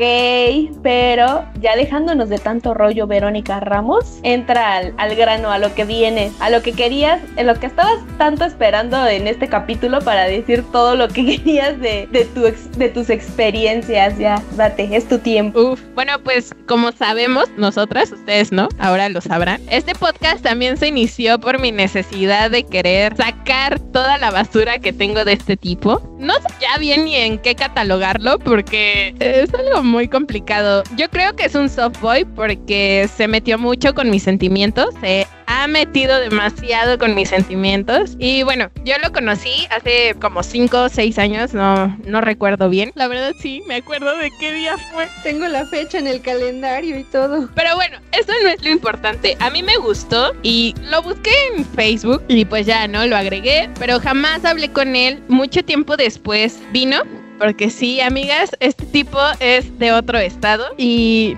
pero 0.82 1.44
ya 1.60 1.76
dejándonos 1.76 2.28
de 2.28 2.38
tanto 2.38 2.74
rollo, 2.74 3.06
Verónica 3.06 3.60
Ramos, 3.60 4.18
entra 4.22 4.74
al, 4.76 4.94
al 4.98 5.14
grano, 5.16 5.50
a 5.50 5.58
lo 5.58 5.74
que 5.74 5.84
viene, 5.84 6.30
a 6.40 6.50
lo 6.50 6.62
que 6.62 6.72
querías, 6.72 7.20
en 7.36 7.46
lo 7.46 7.54
que 7.54 7.66
estabas 7.66 7.98
tanto 8.18 8.44
esperando 8.44 9.06
en 9.06 9.26
este 9.26 9.48
capítulo 9.48 10.00
para 10.00 10.24
decir 10.24 10.64
todo 10.72 10.94
lo 10.96 11.08
que 11.08 11.24
querías 11.38 11.55
de, 11.56 12.06
de, 12.10 12.54
de 12.76 12.88
tus 12.88 13.10
experiencias. 13.10 14.18
Ya, 14.18 14.42
date, 14.56 14.88
es 14.92 15.08
tu 15.08 15.18
tiempo. 15.18 15.72
Uf, 15.72 15.80
bueno, 15.94 16.12
pues 16.22 16.54
como 16.66 16.92
sabemos, 16.92 17.48
nosotras, 17.56 18.12
ustedes 18.12 18.52
no, 18.52 18.68
ahora 18.78 19.08
lo 19.08 19.20
sabrán. 19.20 19.60
Este 19.70 19.94
podcast 19.94 20.42
también 20.42 20.76
se 20.76 20.88
inició 20.88 21.38
por 21.38 21.58
mi 21.58 21.72
necesidad 21.72 22.50
de 22.50 22.64
querer 22.64 23.16
sacar 23.16 23.80
toda 23.92 24.18
la 24.18 24.30
basura 24.30 24.78
que 24.78 24.92
tengo 24.92 25.24
de 25.24 25.32
este 25.32 25.56
tipo. 25.56 26.02
No 26.18 26.34
sé 26.34 26.48
ya 26.60 26.78
bien 26.78 27.04
ni 27.04 27.16
en 27.16 27.38
qué 27.38 27.54
catalogarlo 27.54 28.38
porque 28.38 29.14
es 29.18 29.52
algo 29.54 29.82
muy 29.82 30.08
complicado. 30.08 30.82
Yo 30.96 31.08
creo 31.10 31.34
que 31.34 31.46
es 31.46 31.54
un 31.54 31.68
soft 31.68 32.00
boy 32.00 32.24
porque 32.24 33.08
se 33.14 33.28
metió 33.28 33.58
mucho 33.58 33.94
con 33.94 34.10
mis 34.10 34.22
sentimientos, 34.22 34.94
se 35.00 35.26
ha 35.56 35.66
metido 35.68 36.20
demasiado 36.20 36.98
con 36.98 37.14
mis 37.14 37.30
sentimientos 37.30 38.14
y 38.18 38.42
bueno, 38.42 38.70
yo 38.84 38.94
lo 39.02 39.10
conocí 39.10 39.66
hace 39.70 40.14
como 40.20 40.42
5 40.42 40.82
o 40.82 40.88
6 40.88 41.18
años, 41.18 41.54
no, 41.54 41.96
no 42.04 42.20
recuerdo 42.20 42.68
bien. 42.68 42.92
La 42.94 43.08
verdad 43.08 43.32
sí, 43.40 43.62
me 43.66 43.76
acuerdo 43.76 44.16
de 44.18 44.30
qué 44.38 44.52
día 44.52 44.76
fue. 44.92 45.08
Tengo 45.22 45.46
la 45.48 45.64
fecha 45.66 45.98
en 45.98 46.08
el 46.08 46.20
calendario 46.20 46.98
y 46.98 47.04
todo. 47.04 47.48
Pero 47.54 47.74
bueno, 47.74 47.98
eso 48.12 48.32
no 48.42 48.50
es 48.50 48.62
lo 48.62 48.70
importante. 48.70 49.36
A 49.40 49.48
mí 49.48 49.62
me 49.62 49.76
gustó 49.78 50.34
y 50.42 50.74
lo 50.90 51.02
busqué 51.02 51.32
en 51.54 51.64
Facebook 51.64 52.22
y 52.28 52.44
pues 52.44 52.66
ya, 52.66 52.86
¿no? 52.86 53.06
Lo 53.06 53.16
agregué, 53.16 53.70
pero 53.78 53.98
jamás 53.98 54.44
hablé 54.44 54.70
con 54.70 54.94
él. 54.94 55.22
Mucho 55.28 55.64
tiempo 55.64 55.96
después 55.96 56.60
vino. 56.72 56.98
Porque 57.38 57.68
sí, 57.68 58.00
amigas, 58.00 58.56
este 58.60 58.86
tipo 58.86 59.18
es 59.40 59.78
de 59.78 59.92
otro 59.92 60.18
estado 60.18 60.64
y... 60.78 61.36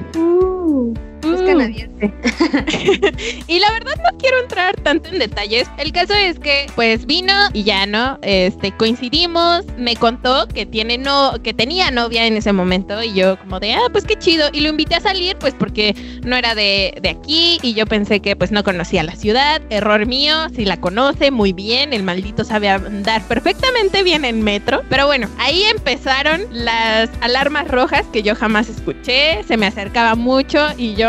Es 1.23 1.41
Uh. 1.41 1.47
canadiense. 1.47 2.13
y 3.49 3.59
la 3.59 3.73
verdad 3.73 3.95
no 3.97 4.19
quiero 4.19 4.39
entrar 4.41 4.77
tanto 4.83 5.09
en 5.11 5.19
detalles. 5.19 5.69
El 5.79 5.93
caso 5.93 6.15
es 6.15 6.39
que 6.39 6.67
pues 6.75 7.07
vino 7.07 7.33
y 7.53 7.65
ya 7.65 7.87
no, 7.87 8.19
este 8.23 8.73
coincidimos, 8.73 9.65
me 9.77 9.97
contó 9.97 10.47
que 10.49 10.67
tiene 10.67 10.99
no 10.99 11.35
que 11.43 11.55
tenía 11.55 11.91
novia 11.91 12.27
en 12.27 12.37
ese 12.37 12.53
momento 12.53 13.03
y 13.03 13.15
yo 13.15 13.39
como 13.39 13.61
de, 13.61 13.75
ah, 13.75 13.89
pues 13.93 14.05
qué 14.05 14.17
chido 14.17 14.49
y 14.53 14.61
lo 14.61 14.69
invité 14.69 14.97
a 14.97 15.01
salir 15.01 15.37
pues 15.39 15.55
porque 15.55 15.95
no 16.25 16.37
era 16.37 16.55
de, 16.55 16.95
de 17.01 17.09
aquí 17.09 17.59
y 17.63 17.75
yo 17.75 17.87
pensé 17.87 18.21
que 18.21 18.37
pues 18.37 18.53
no 18.53 18.63
conocía 18.63 19.03
la 19.03 19.17
ciudad, 19.17 19.61
error 19.71 20.07
mío, 20.07 20.35
si 20.55 20.65
la 20.65 20.81
conoce 20.81 21.31
muy 21.31 21.53
bien, 21.53 21.93
el 21.93 22.03
maldito 22.03 22.45
sabe 22.45 22.69
andar 22.69 23.27
perfectamente 23.27 24.03
bien 24.03 24.25
en 24.25 24.43
metro, 24.43 24.83
pero 24.89 25.07
bueno, 25.07 25.29
ahí 25.39 25.63
empezaron 25.65 26.43
las 26.51 27.11
alarmas 27.21 27.69
rojas 27.69 28.07
que 28.13 28.23
yo 28.23 28.35
jamás 28.35 28.69
escuché, 28.69 29.43
se 29.45 29.57
me 29.57 29.67
acercaba 29.67 30.15
mucho 30.15 30.69
y 30.77 30.95
yo 30.95 31.08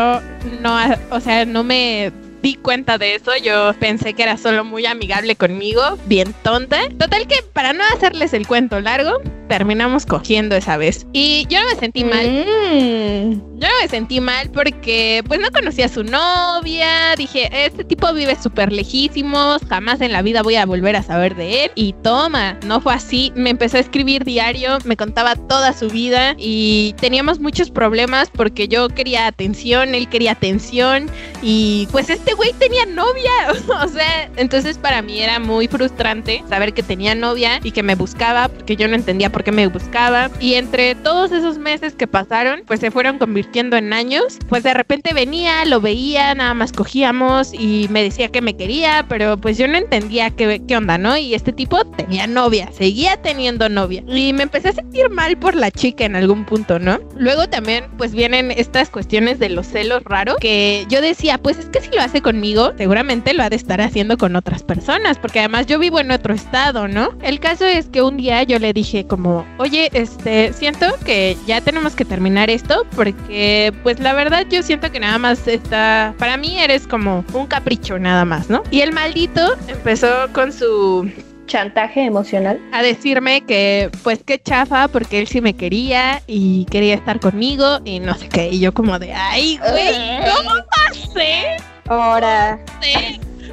no, 0.61 0.77
o 1.11 1.19
sea, 1.19 1.45
no 1.45 1.63
me 1.63 2.11
di 2.41 2.55
cuenta 2.55 2.97
de 2.97 3.15
eso. 3.15 3.31
Yo 3.43 3.73
pensé 3.79 4.13
que 4.13 4.23
era 4.23 4.37
solo 4.37 4.63
muy 4.63 4.85
amigable 4.85 5.35
conmigo, 5.35 5.81
bien 6.05 6.33
tonta. 6.43 6.77
Total 6.97 7.27
que 7.27 7.37
para 7.53 7.73
no 7.73 7.83
hacerles 7.93 8.33
el 8.33 8.47
cuento 8.47 8.79
largo, 8.79 9.21
terminamos 9.49 10.05
cogiendo 10.05 10.55
esa 10.55 10.77
vez. 10.77 11.05
Y 11.11 11.45
yo 11.49 11.59
no 11.59 11.65
me 11.67 11.75
sentí 11.75 12.05
mal. 12.05 12.25
Mm. 12.25 13.49
Yo 13.59 13.67
no 13.67 13.73
me 13.81 13.87
sentí 13.89 14.21
mal 14.21 14.49
porque 14.51 15.21
pues 15.27 15.41
no 15.41 15.49
conocía 15.51 15.87
a 15.87 15.89
su 15.89 16.03
novia. 16.03 17.15
Dije, 17.17 17.49
este 17.65 17.83
tipo 17.83 18.13
vive 18.13 18.37
súper 18.41 18.71
lejísimos. 18.71 19.61
Jamás 19.67 19.99
en 19.99 20.13
la 20.13 20.21
vida 20.21 20.43
voy 20.43 20.55
a 20.55 20.65
volver 20.65 20.95
a 20.95 21.03
saber 21.03 21.35
de 21.35 21.65
él. 21.65 21.71
Y 21.75 21.93
toma, 22.03 22.57
no 22.65 22.79
fue 22.79 22.93
así. 22.93 23.33
Me 23.35 23.49
empezó 23.49 23.75
a 23.75 23.81
escribir 23.81 24.23
diario, 24.23 24.77
me 24.85 24.95
contaba 24.95 25.35
toda 25.35 25.73
su 25.73 25.89
vida 25.89 26.35
y 26.37 26.95
teníamos 27.01 27.39
muchos 27.39 27.69
problemas 27.71 28.29
porque 28.29 28.67
yo 28.67 28.87
quería 28.87 29.27
atención, 29.27 29.95
él 29.95 30.07
quería 30.07 30.31
atención 30.31 31.09
y 31.41 31.87
pues 31.91 32.09
este 32.09 32.33
güey 32.35 32.53
tenía 32.53 32.85
novia. 32.85 33.31
o 33.83 33.87
sea, 33.89 34.29
entonces 34.37 34.77
para 34.77 35.01
mí 35.01 35.19
era 35.19 35.39
muy 35.39 35.67
frustrante 35.67 36.43
saber 36.47 36.73
que 36.73 36.83
tenía 36.83 37.15
novia 37.15 37.59
y 37.63 37.71
que 37.71 37.83
me 37.83 37.95
buscaba 37.95 38.47
porque 38.47 38.75
yo 38.75 38.87
no 38.87 38.95
entendía 38.95 39.31
por 39.31 39.38
qué 39.43 39.51
me 39.51 39.67
buscaba. 39.67 40.29
Y 40.39 40.55
entre 40.55 40.95
todos 40.95 41.31
esos 41.31 41.57
meses 41.57 41.93
que 41.93 42.07
pasaron, 42.07 42.63
pues 42.65 42.79
se 42.79 42.91
fueron 42.91 43.17
convirtiendo 43.17 43.77
en 43.77 43.93
años. 43.93 44.39
Pues 44.47 44.63
de 44.63 44.73
repente 44.73 45.13
venía, 45.13 45.65
lo 45.65 45.81
veía, 45.81 46.33
nada 46.35 46.53
más 46.53 46.71
cogíamos 46.71 47.53
y 47.53 47.87
me 47.89 48.03
decía 48.03 48.29
que 48.29 48.41
me 48.41 48.55
quería, 48.55 49.05
pero 49.07 49.37
pues 49.37 49.57
yo 49.57 49.67
no 49.67 49.77
entendía 49.77 50.31
qué, 50.31 50.61
qué 50.67 50.77
onda, 50.77 50.97
¿no? 50.97 51.17
Y 51.17 51.33
este 51.33 51.53
tipo 51.53 51.83
tenía 51.85 52.27
novia, 52.27 52.69
seguía 52.71 53.17
teniendo 53.17 53.69
novia. 53.69 54.03
Y 54.07 54.33
me 54.33 54.43
empecé 54.43 54.69
a 54.69 54.73
sentir 54.73 55.09
mal 55.09 55.37
por 55.37 55.55
la 55.55 55.71
chica 55.71 56.05
en 56.05 56.15
algún 56.15 56.45
punto, 56.45 56.79
¿no? 56.79 56.99
Luego 57.17 57.47
también 57.47 57.85
pues 57.97 58.13
vienen 58.13 58.51
estas 58.51 58.89
cuestiones 58.89 59.39
de 59.39 59.49
los 59.49 59.67
celos 59.67 60.03
raros 60.03 60.37
que 60.39 60.85
yo 60.89 61.01
decía, 61.01 61.37
pues 61.37 61.57
es 61.57 61.65
que 61.67 61.81
si 61.81 61.89
lo 61.91 62.01
hace 62.01 62.21
conmigo, 62.21 62.73
seguramente 62.77 63.33
lo 63.33 63.43
ha 63.43 63.49
de 63.49 63.55
estar 63.55 63.81
haciendo 63.81 64.17
con 64.17 64.35
otras 64.35 64.63
personas, 64.63 65.17
porque 65.17 65.39
además 65.39 65.67
yo 65.67 65.79
vivo 65.79 65.99
en 65.99 66.11
otro 66.11 66.33
estado, 66.33 66.87
¿no? 66.87 67.09
El 67.21 67.39
caso 67.39 67.65
es 67.65 67.87
que 67.87 68.01
un 68.01 68.17
día 68.17 68.43
yo 68.43 68.59
le 68.59 68.73
dije 68.73 69.05
como, 69.05 69.28
oye, 69.57 69.89
este, 69.93 70.53
siento 70.53 70.85
que 71.05 71.37
ya 71.45 71.61
tenemos 71.61 71.95
que 71.95 72.05
terminar 72.05 72.49
esto 72.49 72.85
porque 72.95 73.73
pues 73.83 73.99
la 73.99 74.13
verdad 74.13 74.45
yo 74.49 74.63
siento 74.63 74.91
que 74.91 74.99
nada 74.99 75.17
más 75.17 75.47
está, 75.47 76.13
para 76.17 76.37
mí 76.37 76.59
eres 76.59 76.87
como 76.87 77.23
un 77.33 77.47
capricho 77.47 77.99
nada 77.99 78.25
más, 78.25 78.49
¿no? 78.49 78.63
Y 78.71 78.81
el 78.81 78.91
maldito 78.93 79.55
empezó 79.67 80.07
con 80.33 80.51
su 80.51 81.09
Chantaje 81.47 82.05
emocional. 82.05 82.59
a 82.71 82.83
decirme 82.83 83.41
que 83.41 83.89
pues 84.03 84.19
qué 84.23 84.39
chafa 84.39 84.87
porque 84.87 85.17
él 85.19 85.27
sí 85.27 85.41
me 85.41 85.55
quería 85.55 86.21
y 86.27 86.65
quería 86.65 86.93
estar 86.93 87.19
conmigo 87.19 87.79
y 87.85 87.99
no 87.99 88.13
sé 88.13 88.29
qué 88.29 88.49
y 88.49 88.59
yo 88.59 88.71
como 88.71 88.99
de 88.99 89.13
ay 89.13 89.57
güey 89.57 90.19
cómo 90.31 90.51
pasé 90.69 91.57
Ahora. 91.89 92.59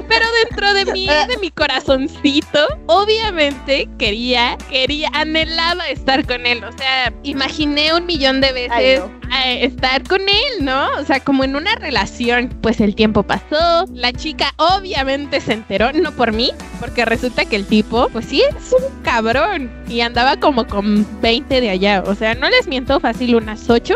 Pero 0.09 0.27
dentro 0.45 0.75
de 0.75 0.93
mí, 0.93 1.07
de 1.07 1.37
mi 1.39 1.51
corazoncito, 1.51 2.67
obviamente 2.87 3.89
quería, 3.99 4.57
quería, 4.69 5.09
anhelaba 5.13 5.89
estar 5.89 6.27
con 6.27 6.47
él. 6.47 6.63
O 6.65 6.73
sea, 6.77 7.13
imaginé 7.23 7.95
un 7.95 8.07
millón 8.07 8.41
de 8.41 8.53
veces 8.53 8.71
Ay, 8.73 8.99
no. 8.99 9.11
a 9.35 9.51
estar 9.53 10.03
con 10.05 10.21
él, 10.23 10.65
¿no? 10.65 10.89
O 10.99 11.05
sea, 11.05 11.21
como 11.21 11.45
en 11.45 11.57
una 11.57 11.75
relación. 11.77 12.49
Pues 12.61 12.81
el 12.81 12.95
tiempo 12.95 13.23
pasó, 13.23 13.87
la 13.93 14.13
chica 14.13 14.53
obviamente 14.57 15.41
se 15.41 15.53
enteró, 15.53 15.93
no 15.93 16.13
por 16.13 16.33
mí, 16.33 16.51
porque 16.81 17.05
resulta 17.05 17.45
que 17.45 17.57
el 17.57 17.67
tipo, 17.67 18.09
pues 18.11 18.27
sí, 18.27 18.43
es 18.43 18.73
un 18.73 19.03
cabrón. 19.03 19.71
Y 19.89 20.01
andaba 20.01 20.37
como 20.37 20.67
con 20.67 21.07
20 21.21 21.61
de 21.61 21.71
allá. 21.71 22.03
O 22.07 22.15
sea, 22.15 22.35
no 22.35 22.49
les 22.51 22.67
miento 22.67 22.99
fácil, 23.01 23.35
unas 23.37 23.69
8 23.71 23.95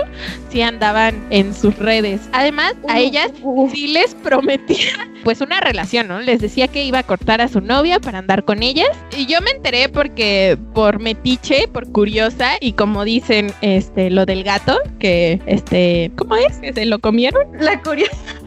sí 0.51 0.63
andaban 0.63 1.27
en 1.31 1.55
sus 1.55 1.77
redes. 1.77 2.21
Además, 2.33 2.75
a 2.89 2.99
ellas 2.99 3.31
Uh, 3.43 3.71
sí 3.71 3.89
les 3.89 4.15
prometía 4.15 5.09
pues 5.25 5.41
una 5.41 5.61
relación, 5.61 5.90
¿no? 6.05 6.21
Les 6.21 6.41
decía 6.41 6.69
que 6.69 6.85
iba 6.85 7.01
a 7.01 7.03
cortar 7.03 7.41
a 7.41 7.49
su 7.49 7.61
novia 7.61 7.99
para 7.99 8.19
andar 8.19 8.45
con 8.45 8.63
ellas 8.63 8.89
y 9.17 9.27
yo 9.27 9.41
me 9.41 9.51
enteré 9.51 9.89
porque 9.89 10.57
por 10.75 11.01
metiche, 11.01 11.69
por 11.69 11.91
curiosa 11.91 12.53
y 12.61 12.73
como 12.73 13.05
dicen 13.05 13.53
este 13.61 14.11
lo 14.11 14.25
del 14.25 14.45
gato 14.45 14.79
que 14.99 15.41
este 15.47 16.13
¿cómo 16.17 16.37
es? 16.37 16.59
que 16.59 16.73
se 16.73 16.87
lo 16.87 17.01
comieron. 17.01 17.43
La 17.59 17.83
curiosidad. 17.83 18.40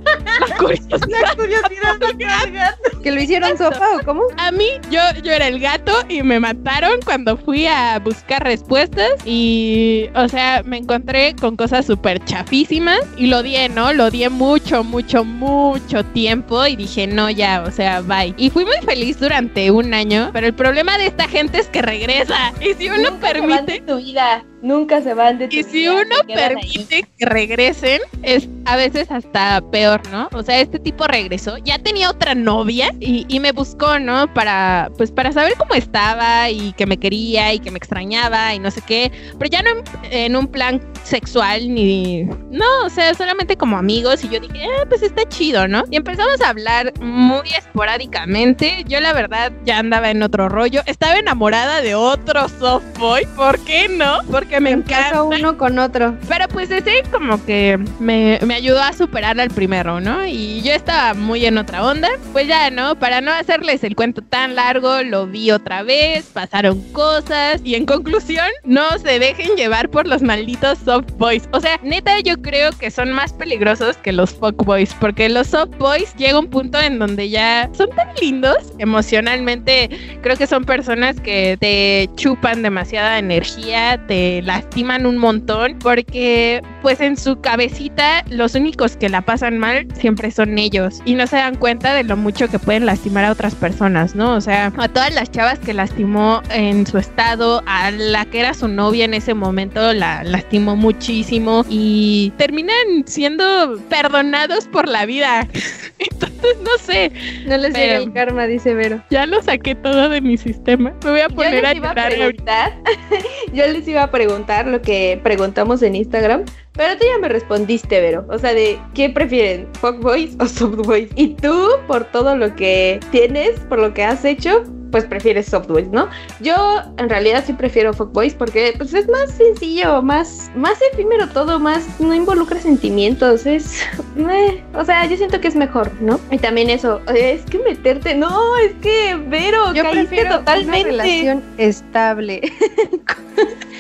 La 0.47 0.57
curiosidad. 0.57 0.99
La 1.21 1.35
curiosidad 1.35 1.99
del 1.99 2.17
gato. 2.17 3.01
¿Que 3.01 3.11
lo 3.11 3.21
hicieron 3.21 3.57
sopa 3.57 3.97
o 3.97 4.05
cómo? 4.05 4.23
A 4.37 4.51
mí 4.51 4.67
yo 4.89 4.99
yo 5.23 5.31
era 5.31 5.47
el 5.47 5.59
gato 5.59 5.93
y 6.09 6.23
me 6.23 6.39
mataron 6.39 6.99
cuando 7.03 7.37
fui 7.37 7.67
a 7.67 7.99
buscar 7.99 8.43
respuestas 8.43 9.11
y 9.25 10.09
o 10.15 10.27
sea, 10.27 10.63
me 10.63 10.77
encontré 10.77 11.35
con 11.39 11.55
cosas 11.57 11.85
súper 11.85 12.23
chafísimas 12.25 12.99
y 13.17 13.27
lo 13.27 13.39
odié, 13.39 13.69
¿no? 13.69 13.93
Lo 13.93 14.05
odié 14.05 14.29
mucho, 14.29 14.83
mucho, 14.83 15.23
mucho 15.23 16.03
tiempo 16.05 16.65
y 16.65 16.75
dije, 16.75 17.07
no, 17.07 17.29
ya, 17.29 17.63
o 17.67 17.71
sea, 17.71 18.01
bye. 18.01 18.33
Y 18.37 18.49
fui 18.49 18.65
muy 18.65 18.77
feliz 18.85 19.19
durante 19.19 19.69
un 19.71 19.93
año, 19.93 20.29
pero 20.33 20.47
el 20.47 20.53
problema 20.53 20.97
de 20.97 21.07
esta 21.07 21.27
gente 21.27 21.59
es 21.59 21.67
que 21.67 21.81
regresa. 21.81 22.53
Y 22.61 22.73
si 22.75 22.89
uno 22.89 23.11
Nunca 23.11 23.31
se 23.31 23.41
van 23.41 23.49
de 23.49 23.57
permite... 23.57 23.81
tu 23.81 23.97
vida. 23.97 24.45
Nunca 24.63 25.01
se 25.01 25.13
van 25.13 25.37
de 25.39 25.49
Y 25.51 25.61
si 25.63 25.87
uno 25.89 26.15
ahí. 26.27 26.33
permite 26.33 27.05
que 27.17 27.25
regresen, 27.25 27.99
es 28.23 28.47
a 28.65 28.77
veces 28.77 29.11
hasta 29.11 29.61
peor, 29.71 30.01
¿no? 30.09 30.29
O 30.31 30.41
sea, 30.41 30.59
este 30.61 30.79
tipo 30.79 31.05
regresó, 31.05 31.57
ya 31.57 31.77
tenía 31.79 32.09
otra 32.09 32.33
novia 32.33 32.93
y, 33.01 33.25
y 33.27 33.39
me 33.41 33.51
buscó, 33.51 33.99
¿no? 33.99 34.33
Para, 34.33 34.89
pues, 34.97 35.11
para 35.11 35.33
saber 35.33 35.55
cómo 35.57 35.73
estaba 35.73 36.49
y 36.49 36.71
que 36.73 36.85
me 36.85 36.97
quería 36.97 37.53
y 37.53 37.59
que 37.59 37.71
me 37.71 37.77
extrañaba 37.77 38.55
y 38.55 38.59
no 38.59 38.71
sé 38.71 38.81
qué. 38.81 39.11
Pero 39.37 39.51
ya 39.51 39.61
no 39.63 39.69
en, 39.71 39.83
en 40.11 40.35
un 40.37 40.47
plan 40.47 40.81
sexual 41.03 41.73
ni... 41.73 42.23
No, 42.49 42.85
o 42.85 42.89
sea, 42.89 43.13
solamente 43.15 43.57
como 43.57 43.77
amigos 43.77 44.23
y 44.23 44.29
yo 44.29 44.39
dije, 44.39 44.65
ah, 44.79 44.85
pues 44.87 45.03
está 45.03 45.27
chido, 45.27 45.67
¿no? 45.67 45.83
Y 45.91 45.97
empezamos 45.97 46.39
a 46.39 46.47
hablar 46.49 46.93
muy 47.01 47.49
esporádicamente. 47.57 48.83
Yo 48.87 48.99
la 49.01 49.11
verdad 49.13 49.51
ya 49.65 49.79
andaba 49.79 50.09
en 50.09 50.23
otro 50.23 50.47
rollo. 50.47 50.81
Estaba 50.85 51.17
enamorada 51.17 51.81
de 51.81 51.95
otro 51.95 52.47
softboy. 52.47 53.25
¿Por 53.35 53.59
qué 53.65 53.89
no? 53.89 54.19
Porque 54.31 54.52
me 54.59 54.71
encanta. 54.71 55.23
Uno 55.23 55.57
con 55.57 55.79
otro. 55.79 56.15
Pero 56.27 56.47
pues 56.47 56.71
ese 56.71 57.03
como 57.11 57.43
que 57.45 57.79
me, 57.99 58.39
me 58.45 58.55
ayudó 58.55 58.81
a 58.81 58.93
superar 58.93 59.39
al 59.39 59.49
primero, 59.49 59.99
¿no? 59.99 60.25
Y 60.25 60.61
yo 60.61 60.73
estaba 60.73 61.13
muy 61.13 61.45
en 61.45 61.57
otra 61.57 61.85
onda. 61.85 62.09
Pues 62.31 62.47
ya, 62.47 62.69
¿no? 62.69 62.95
Para 62.95 63.21
no 63.21 63.31
hacerles 63.31 63.83
el 63.83 63.95
cuento 63.95 64.21
tan 64.21 64.55
largo, 64.55 65.03
lo 65.03 65.27
vi 65.27 65.51
otra 65.51 65.83
vez, 65.83 66.25
pasaron 66.33 66.81
cosas 66.91 67.61
y 67.63 67.75
en 67.75 67.85
conclusión, 67.85 68.47
no 68.63 68.97
se 68.99 69.19
dejen 69.19 69.55
llevar 69.55 69.89
por 69.89 70.07
los 70.07 70.21
malditos 70.21 70.79
soft 70.79 71.11
boys. 71.17 71.47
O 71.51 71.59
sea, 71.59 71.79
neta 71.83 72.19
yo 72.19 72.41
creo 72.41 72.71
que 72.71 72.91
son 72.91 73.11
más 73.11 73.33
peligrosos 73.33 73.97
que 73.97 74.11
los 74.11 74.33
fuck 74.33 74.63
boys, 74.65 74.93
porque 74.99 75.29
los 75.29 75.47
soft 75.47 75.75
boys 75.77 76.13
llega 76.15 76.39
un 76.39 76.47
punto 76.47 76.79
en 76.79 76.99
donde 76.99 77.29
ya 77.29 77.69
son 77.73 77.89
tan 77.91 78.07
lindos 78.21 78.57
emocionalmente. 78.79 79.89
Creo 80.21 80.37
que 80.37 80.47
son 80.47 80.65
personas 80.65 81.19
que 81.19 81.57
te 81.59 82.09
chupan 82.15 82.61
demasiada 82.61 83.19
energía, 83.19 83.99
te 84.07 84.41
lastiman 84.43 85.05
un 85.05 85.17
montón, 85.17 85.77
porque 85.79 86.61
pues 86.81 86.99
en 87.01 87.17
su 87.17 87.39
cabecita 87.39 88.23
los 88.29 88.55
únicos 88.55 88.97
que 88.97 89.09
la 89.09 89.21
pasan 89.21 89.57
mal 89.57 89.87
siempre 89.99 90.31
son 90.31 90.57
ellos 90.57 91.01
y 91.05 91.15
no 91.15 91.27
se 91.27 91.37
dan 91.37 91.55
cuenta 91.55 91.93
de 91.93 92.03
lo 92.03 92.17
mucho 92.17 92.47
que 92.47 92.59
pueden 92.59 92.85
lastimar 92.85 93.25
a 93.25 93.31
otras 93.31 93.55
personas, 93.55 94.15
¿no? 94.15 94.35
O 94.35 94.41
sea, 94.41 94.71
a 94.77 94.87
todas 94.87 95.13
las 95.13 95.31
chavas 95.31 95.59
que 95.59 95.73
lastimó 95.73 96.41
en 96.49 96.85
su 96.85 96.97
estado, 96.97 97.63
a 97.65 97.91
la 97.91 98.25
que 98.25 98.39
era 98.39 98.53
su 98.53 98.67
novia 98.67 99.05
en 99.05 99.13
ese 99.13 99.33
momento, 99.33 99.93
la 99.93 100.23
lastimó 100.23 100.75
muchísimo 100.75 101.65
y 101.69 102.33
terminan 102.37 103.05
siendo 103.05 103.79
perdonados 103.89 104.67
por 104.67 104.87
la 104.87 105.05
vida. 105.05 105.47
Entonces, 105.99 106.32
no 106.63 106.77
sé, 106.79 107.11
No 107.45 107.57
les 107.57 107.73
llega 107.73 107.97
el 107.97 108.13
karma, 108.13 108.45
dice 108.47 108.73
Vero. 108.73 109.03
ya 109.09 109.25
lo 109.25 109.41
saqué 109.41 109.75
todo 109.75 110.09
de 110.09 110.21
mi 110.21 110.37
sistema. 110.37 110.93
Me 111.03 111.11
voy 111.11 111.19
a 111.21 111.29
poner 111.29 111.65
a 111.65 111.73
llorar 111.73 112.13
ahorita. 112.21 112.77
yo 113.53 113.67
les 113.67 113.87
iba 113.87 114.03
a 114.03 114.11
preguntar 114.11 114.67
lo 114.67 114.81
que 114.81 115.19
preguntamos 115.23 115.81
en 115.81 115.95
Instagram, 115.95 116.45
pero 116.73 116.97
tú 116.97 117.05
ya 117.05 117.19
me 117.19 117.29
respondiste, 117.29 118.01
Vero. 118.01 118.25
O 118.29 118.37
sea, 118.37 118.53
de 118.53 118.79
¿qué 118.93 119.09
prefieren? 119.09 119.67
¿Fuckboys 119.79 120.35
o 120.39 120.45
softboys? 120.47 121.09
Y 121.15 121.29
tú, 121.35 121.69
por 121.87 122.05
todo 122.05 122.35
lo 122.35 122.55
que 122.55 122.99
tienes, 123.11 123.59
por 123.69 123.79
lo 123.79 123.93
que 123.93 124.03
has 124.03 124.25
hecho, 124.25 124.63
pues 124.93 125.05
prefieres 125.05 125.47
softboys, 125.47 125.87
¿no? 125.87 126.07
Yo 126.39 126.55
en 126.97 127.09
realidad 127.09 127.43
sí 127.47 127.53
prefiero 127.53 127.95
fuckboys 127.95 128.35
porque 128.35 128.75
pues 128.77 128.93
es 128.93 129.09
más 129.09 129.31
sencillo, 129.31 130.03
más, 130.03 130.51
más 130.55 130.77
efímero 130.91 131.27
todo, 131.29 131.59
más 131.59 131.99
no 131.99 132.13
involucra 132.13 132.59
sentimientos, 132.59 133.47
es, 133.47 133.81
eh, 134.17 134.63
o 134.75 134.85
sea, 134.85 135.07
yo 135.07 135.17
siento 135.17 135.41
que 135.41 135.47
es 135.47 135.55
mejor, 135.55 135.91
¿no? 135.99 136.19
Y 136.29 136.37
también 136.37 136.69
eso, 136.69 137.01
es 137.07 137.41
que 137.45 137.57
meterte, 137.57 138.13
no, 138.13 138.55
es 138.57 138.73
que 138.83 139.15
Vero, 139.29 139.73
Yo 139.73 139.81
caíste 139.81 140.05
prefiero 140.05 140.37
totalmente. 140.37 140.93
una 140.93 141.03
relación 141.03 141.43
estable 141.57 142.41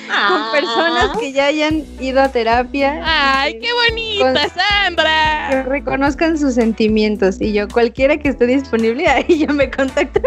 con 0.07 0.51
personas 0.51 1.17
que 1.17 1.31
ya 1.31 1.47
hayan 1.47 1.83
ido 1.99 2.21
a 2.21 2.29
terapia. 2.29 3.01
Ay, 3.03 3.59
qué 3.59 3.69
bonita, 3.73 4.25
Con- 4.25 4.51
Sandra. 4.51 5.47
que 5.49 5.63
reconozcan 5.63 6.37
sus 6.37 6.53
sentimientos 6.55 7.39
y 7.41 7.53
yo 7.53 7.67
cualquiera 7.67 8.17
que 8.17 8.29
esté 8.29 8.45
disponible 8.47 9.07
ahí 9.07 9.45
yo 9.47 9.53
me 9.53 9.69
contacto. 9.69 10.21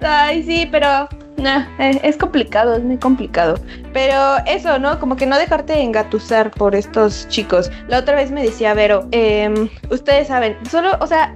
Ay, 0.00 0.42
sí, 0.42 0.68
pero 0.70 1.08
nah, 1.36 1.66
eh, 1.78 2.00
es 2.02 2.16
complicado, 2.16 2.74
es 2.76 2.82
muy 2.82 2.96
complicado. 2.98 3.58
Pero 3.92 4.36
eso, 4.46 4.78
¿no? 4.78 4.98
Como 5.00 5.16
que 5.16 5.26
no 5.26 5.38
dejarte 5.38 5.80
engatusar 5.80 6.50
por 6.50 6.74
estos 6.74 7.28
chicos. 7.28 7.70
La 7.88 7.98
otra 7.98 8.16
vez 8.16 8.30
me 8.30 8.42
decía 8.42 8.74
Vero, 8.74 9.06
em, 9.12 9.68
ustedes 9.90 10.28
saben, 10.28 10.56
solo, 10.70 10.96
o 11.00 11.06
sea, 11.06 11.34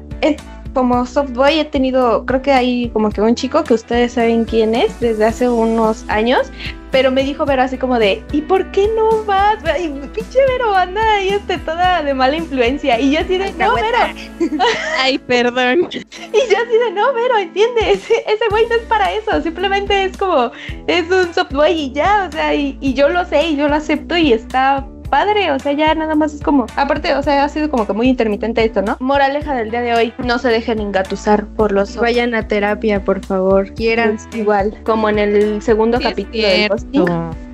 como 0.74 1.06
softboy 1.06 1.60
he 1.60 1.64
tenido, 1.64 2.26
creo 2.26 2.42
que 2.42 2.52
hay 2.52 2.90
como 2.90 3.10
que 3.10 3.22
un 3.22 3.34
chico 3.34 3.64
que 3.64 3.74
ustedes 3.74 4.12
saben 4.12 4.44
quién 4.44 4.74
es 4.74 5.00
desde 5.00 5.24
hace 5.24 5.48
unos 5.48 6.04
años. 6.08 6.50
pero 6.90 7.10
me 7.10 7.24
dijo 7.24 7.44
Vero 7.44 7.62
así 7.62 7.76
como 7.76 7.98
de, 7.98 8.22
¿y 8.30 8.42
por 8.42 8.70
qué 8.70 8.88
no 8.94 9.24
vas? 9.24 9.58
Y 9.80 9.88
pinche 9.88 10.38
Vero 10.46 10.76
anda 10.76 11.00
ahí 11.14 11.30
este, 11.30 11.58
toda 11.58 12.02
de 12.02 12.14
mala 12.14 12.36
influencia. 12.36 13.00
Y 13.00 13.12
yo 13.12 13.20
así 13.20 13.36
de, 13.38 13.52
no, 13.54 13.74
Vero. 13.74 13.98
Ay, 15.00 15.18
perdón. 15.18 15.88
Y 15.90 16.52
yo 16.52 16.58
así 16.58 16.78
de, 16.84 16.92
no, 16.92 17.12
Vero, 17.12 17.38
entiende, 17.38 17.92
ese, 17.92 18.14
ese 18.26 18.44
güey 18.50 18.68
no 18.68 18.76
es 18.76 18.82
para 18.82 19.12
eso, 19.12 19.40
simplemente 19.42 20.04
es 20.04 20.16
como, 20.16 20.52
es 20.86 21.10
un 21.10 21.32
softboy 21.34 21.72
y 21.72 21.92
ya, 21.92 22.28
o 22.28 22.32
sea, 22.32 22.54
y, 22.54 22.76
y 22.80 22.94
yo 22.94 23.08
lo 23.08 23.24
sé 23.24 23.48
y 23.48 23.56
yo 23.56 23.68
lo 23.68 23.74
acepto 23.74 24.16
y 24.16 24.32
está 24.32 24.86
padre, 25.14 25.52
o 25.52 25.58
sea, 25.60 25.70
ya 25.70 25.94
nada 25.94 26.16
más 26.16 26.34
es 26.34 26.40
como, 26.40 26.66
aparte, 26.74 27.14
o 27.14 27.22
sea, 27.22 27.44
ha 27.44 27.48
sido 27.48 27.70
como 27.70 27.86
que 27.86 27.92
muy 27.92 28.08
intermitente 28.08 28.64
esto, 28.64 28.82
¿no? 28.82 28.96
Moraleja 28.98 29.54
del 29.54 29.70
día 29.70 29.80
de 29.80 29.94
hoy, 29.94 30.12
no 30.18 30.40
se 30.40 30.48
dejen 30.48 30.80
engatusar 30.80 31.46
por 31.46 31.70
los 31.70 31.94
Vayan 31.94 32.34
a 32.34 32.48
terapia, 32.48 33.04
por 33.04 33.24
favor. 33.24 33.72
Quieran 33.74 34.18
igual, 34.34 34.76
como 34.82 35.08
en 35.08 35.20
el 35.20 35.62
segundo 35.62 35.98
Sí 35.98 36.02
capítulo 36.02 36.48
del 36.48 36.68
posting, 36.68 37.06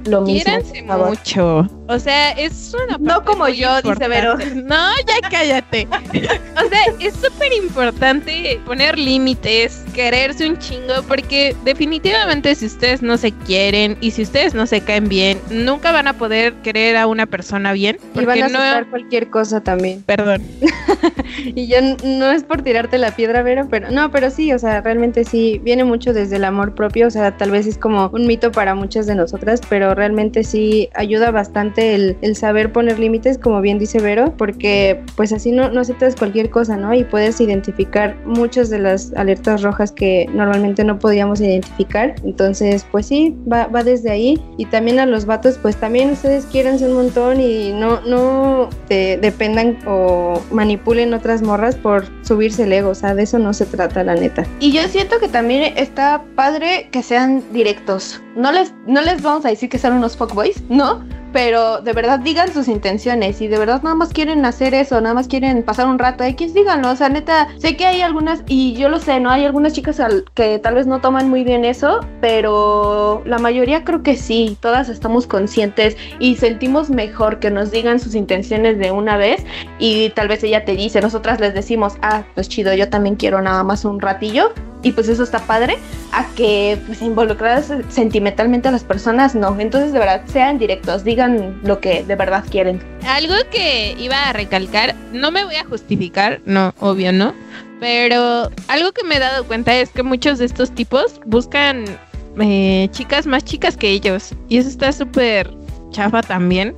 lo 0.07 0.23
mismo, 0.23 0.55
favor. 0.87 1.09
mucho. 1.11 1.69
O 1.91 1.99
sea, 1.99 2.31
es 2.31 2.73
una 2.73 2.99
No 2.99 3.25
como 3.25 3.49
yo, 3.49 3.83
dice 3.83 4.07
Vero. 4.07 4.37
No, 4.55 4.77
ya 5.07 5.29
cállate. 5.29 5.89
o 5.91 6.69
sea, 6.69 6.81
es 7.01 7.15
súper 7.15 7.53
importante 7.53 8.61
poner 8.65 8.97
límites, 8.97 9.85
quererse 9.93 10.49
un 10.49 10.57
chingo, 10.59 11.03
porque 11.09 11.57
definitivamente 11.65 12.55
si 12.55 12.67
ustedes 12.67 13.03
no 13.03 13.17
se 13.17 13.33
quieren 13.33 13.97
y 14.01 14.13
si 14.13 14.23
ustedes 14.23 14.55
no 14.55 14.67
se 14.67 14.83
caen 14.83 15.09
bien, 15.09 15.41
nunca 15.51 15.91
van 15.91 16.07
a 16.07 16.13
poder 16.13 16.55
querer 16.63 16.97
a 16.97 17.09
una 17.09 17.27
persona 17.27 17.73
bien. 17.73 17.99
Y 18.15 18.25
van 18.25 18.45
a 18.45 18.49
no. 18.49 18.59
aceptar 18.61 18.87
cualquier 18.91 19.29
cosa 19.29 19.61
también. 19.61 20.03
Perdón. 20.05 20.43
Y 21.55 21.69
yo 21.69 21.77
no 22.05 22.31
es 22.31 22.43
por 22.43 22.63
tirarte 22.63 22.99
la 22.99 23.15
piedra, 23.15 23.43
Vero, 23.43 23.67
pero 23.71 23.91
no, 23.91 24.11
pero 24.11 24.31
sí, 24.31 24.53
o 24.53 24.59
sea, 24.59 24.81
realmente 24.81 25.25
sí, 25.25 25.61
viene 25.63 25.85
mucho 25.85 26.13
desde 26.13 26.37
el 26.37 26.45
amor 26.45 26.75
propio, 26.75 27.07
o 27.07 27.11
sea, 27.11 27.37
tal 27.37 27.51
vez 27.51 27.67
es 27.67 27.79
como 27.79 28.09
un 28.09 28.27
mito 28.27 28.53
para 28.53 28.75
muchas 28.75 29.07
de 29.07 29.15
nosotras, 29.15 29.61
pero 29.69 29.95
realmente 29.95 30.45
sí 30.45 30.89
ayuda 30.95 31.31
bastante 31.31 31.80
el, 31.81 32.17
el 32.23 32.37
saber 32.37 32.73
poner 32.73 32.99
límites, 32.99 33.39
como 33.39 33.61
bien 33.61 33.79
dice 33.79 34.01
Vero, 34.01 34.35
porque 34.37 35.03
pues 35.17 35.33
así 35.33 35.53
no, 35.53 35.71
no 35.71 35.81
aceptas 35.81 36.17
cualquier 36.17 36.51
cosa, 36.51 36.77
¿no? 36.77 36.95
Y 36.95 37.05
puedes 37.05 37.41
identificar 37.41 38.17
muchas 38.25 38.71
de 38.71 38.79
las 38.79 39.13
alertas 39.15 39.63
rojas 39.63 39.93
que 39.93 40.29
normalmente 40.33 40.85
no 40.85 40.99
podíamos 40.99 41.41
identificar, 41.41 42.15
entonces 42.25 42.87
pues 42.91 43.07
sí, 43.07 43.37
va, 43.51 43.67
va 43.67 43.83
desde 43.83 44.11
ahí, 44.11 44.41
y 44.57 44.67
también 44.67 44.99
a 44.99 45.07
los 45.07 45.25
vatos, 45.27 45.59
pues 45.59 45.77
también 45.77 46.11
ustedes 46.11 46.47
quiéranse 46.47 46.87
un 46.87 46.95
montón 46.95 47.41
y 47.41 47.73
no, 47.73 48.01
no 48.03 48.69
te 48.89 49.17
dependan 49.19 49.79
o 49.87 50.41
manipulen 50.51 51.15
otras 51.15 51.43
morras 51.43 51.77
por 51.77 52.05
subirse 52.23 52.65
el 52.65 52.73
ego, 52.73 52.91
o 52.91 52.95
sea, 52.95 53.15
de 53.15 53.23
eso 53.23 53.39
no 53.39 53.53
se 53.53 53.67
trata, 53.67 54.05
la 54.05 54.15
neta. 54.15 54.47
Y 54.61 54.73
yo 54.73 54.83
siento 54.89 55.19
que 55.19 55.29
también 55.29 55.73
está 55.77 56.23
padre 56.35 56.89
que 56.91 57.03
sean 57.03 57.43
directos. 57.53 58.21
No 58.37 58.53
les, 58.53 58.73
no 58.87 59.01
les 59.01 59.23
vamos 59.23 59.45
a 59.45 59.49
decir 59.49 59.69
que 59.69 59.79
sean 59.79 59.95
unos 59.95 60.17
fuckboys, 60.17 60.63
¿no? 60.69 61.05
Pero 61.33 61.81
de 61.81 61.93
verdad 61.93 62.19
digan 62.19 62.53
sus 62.53 62.67
intenciones 62.69 63.41
y 63.41 63.49
de 63.49 63.59
verdad 63.59 63.83
nada 63.83 63.95
más 63.95 64.13
quieren 64.13 64.45
hacer 64.45 64.75
eso, 64.75 65.01
nada 65.01 65.15
más 65.15 65.29
quieren 65.29 65.63
pasar 65.63 65.87
un 65.87 65.99
rato 65.99 66.25
X, 66.25 66.55
díganlo. 66.55 66.91
O 66.91 66.97
sea, 66.97 67.09
neta, 67.09 67.49
sé 67.59 67.77
que 67.77 67.87
hay 67.87 68.01
algunas, 68.03 68.43
y 68.47 68.75
yo 68.75 68.89
lo 68.89 68.99
sé, 68.99 69.21
¿no? 69.21 69.31
Hay 69.31 69.45
algunas 69.45 69.73
chicas 69.73 70.01
al- 70.01 70.25
que 70.35 70.59
tal 70.59 70.75
vez 70.75 70.87
no 70.87 71.01
toman 71.01 71.31
muy 71.31 71.45
bien 71.45 71.65
eso, 71.65 72.01
pero 72.21 73.23
la 73.25 73.39
mayoría 73.39 73.85
creo 73.85 74.03
que 74.03 74.17
sí. 74.17 74.57
Todas 74.61 74.89
estamos 74.89 75.27
conscientes 75.27 75.97
y 76.19 76.37
sentimos 76.37 76.91
mejor 76.91 77.39
que 77.39 77.51
nos 77.51 77.71
digan 77.71 78.01
sus 78.01 78.15
intenciones 78.15 78.79
de 78.79 78.91
una 78.91 79.17
vez 79.17 79.45
y 79.79 80.11
tal 80.11 80.29
vez 80.29 80.43
ella 80.43 80.65
te 80.65 80.73
dice, 80.77 81.01
nosotras 81.01 81.41
les 81.41 81.55
decimos, 81.55 81.95
ah, 82.03 82.25
pues 82.35 82.49
chido, 82.49 82.75
yo 82.75 82.89
también 82.89 83.17
quiero 83.17 83.41
nada 83.41 83.63
más 83.63 83.85
un 83.85 84.01
ratillo 84.01 84.53
y 84.83 84.93
pues 84.93 85.09
eso 85.09 85.23
está 85.23 85.41
padre, 85.41 85.79
a 86.13 86.27
que 86.35 86.79
pues 86.87 87.03
involucradas 87.03 87.73
sentimentalmente 87.89 88.69
a 88.69 88.71
las 88.71 88.85
personas, 88.85 89.35
no. 89.35 89.59
Entonces 89.59 89.93
de 89.93 89.99
verdad 89.99 90.23
sean 90.27 90.59
directos, 90.59 91.05
digan 91.05 91.61
lo 91.63 91.81
que 91.81 92.05
de 92.05 92.17
verdad 92.17 92.45
quieren. 92.51 92.83
Algo 93.07 93.35
que 93.51 93.95
iba 93.99 94.29
a 94.29 94.33
recalcar, 94.33 94.95
no 95.13 95.31
me 95.31 95.45
voy 95.45 95.57
a 95.57 95.65
justificar, 95.65 96.41
no, 96.45 96.75
obvio 96.81 97.13
no, 97.13 97.35
pero 97.81 98.51
algo 98.69 98.93
que 98.93 99.05
me 99.05 99.17
he 99.17 99.19
dado 99.19 99.45
cuenta 99.45 99.75
es 99.75 99.91
que 99.91 100.03
muchos 100.03 100.39
de 100.39 100.45
estos 100.45 100.71
tipos 100.75 101.21
buscan 101.27 101.85
eh, 102.39 102.89
chicas 102.93 103.27
más 103.27 103.45
chicas 103.45 103.77
que 103.77 103.91
ellos 103.91 104.35
y 104.49 104.59
eso 104.59 104.69
está 104.69 104.93
súper 104.93 105.51
chafa 105.91 106.23
también. 106.23 106.75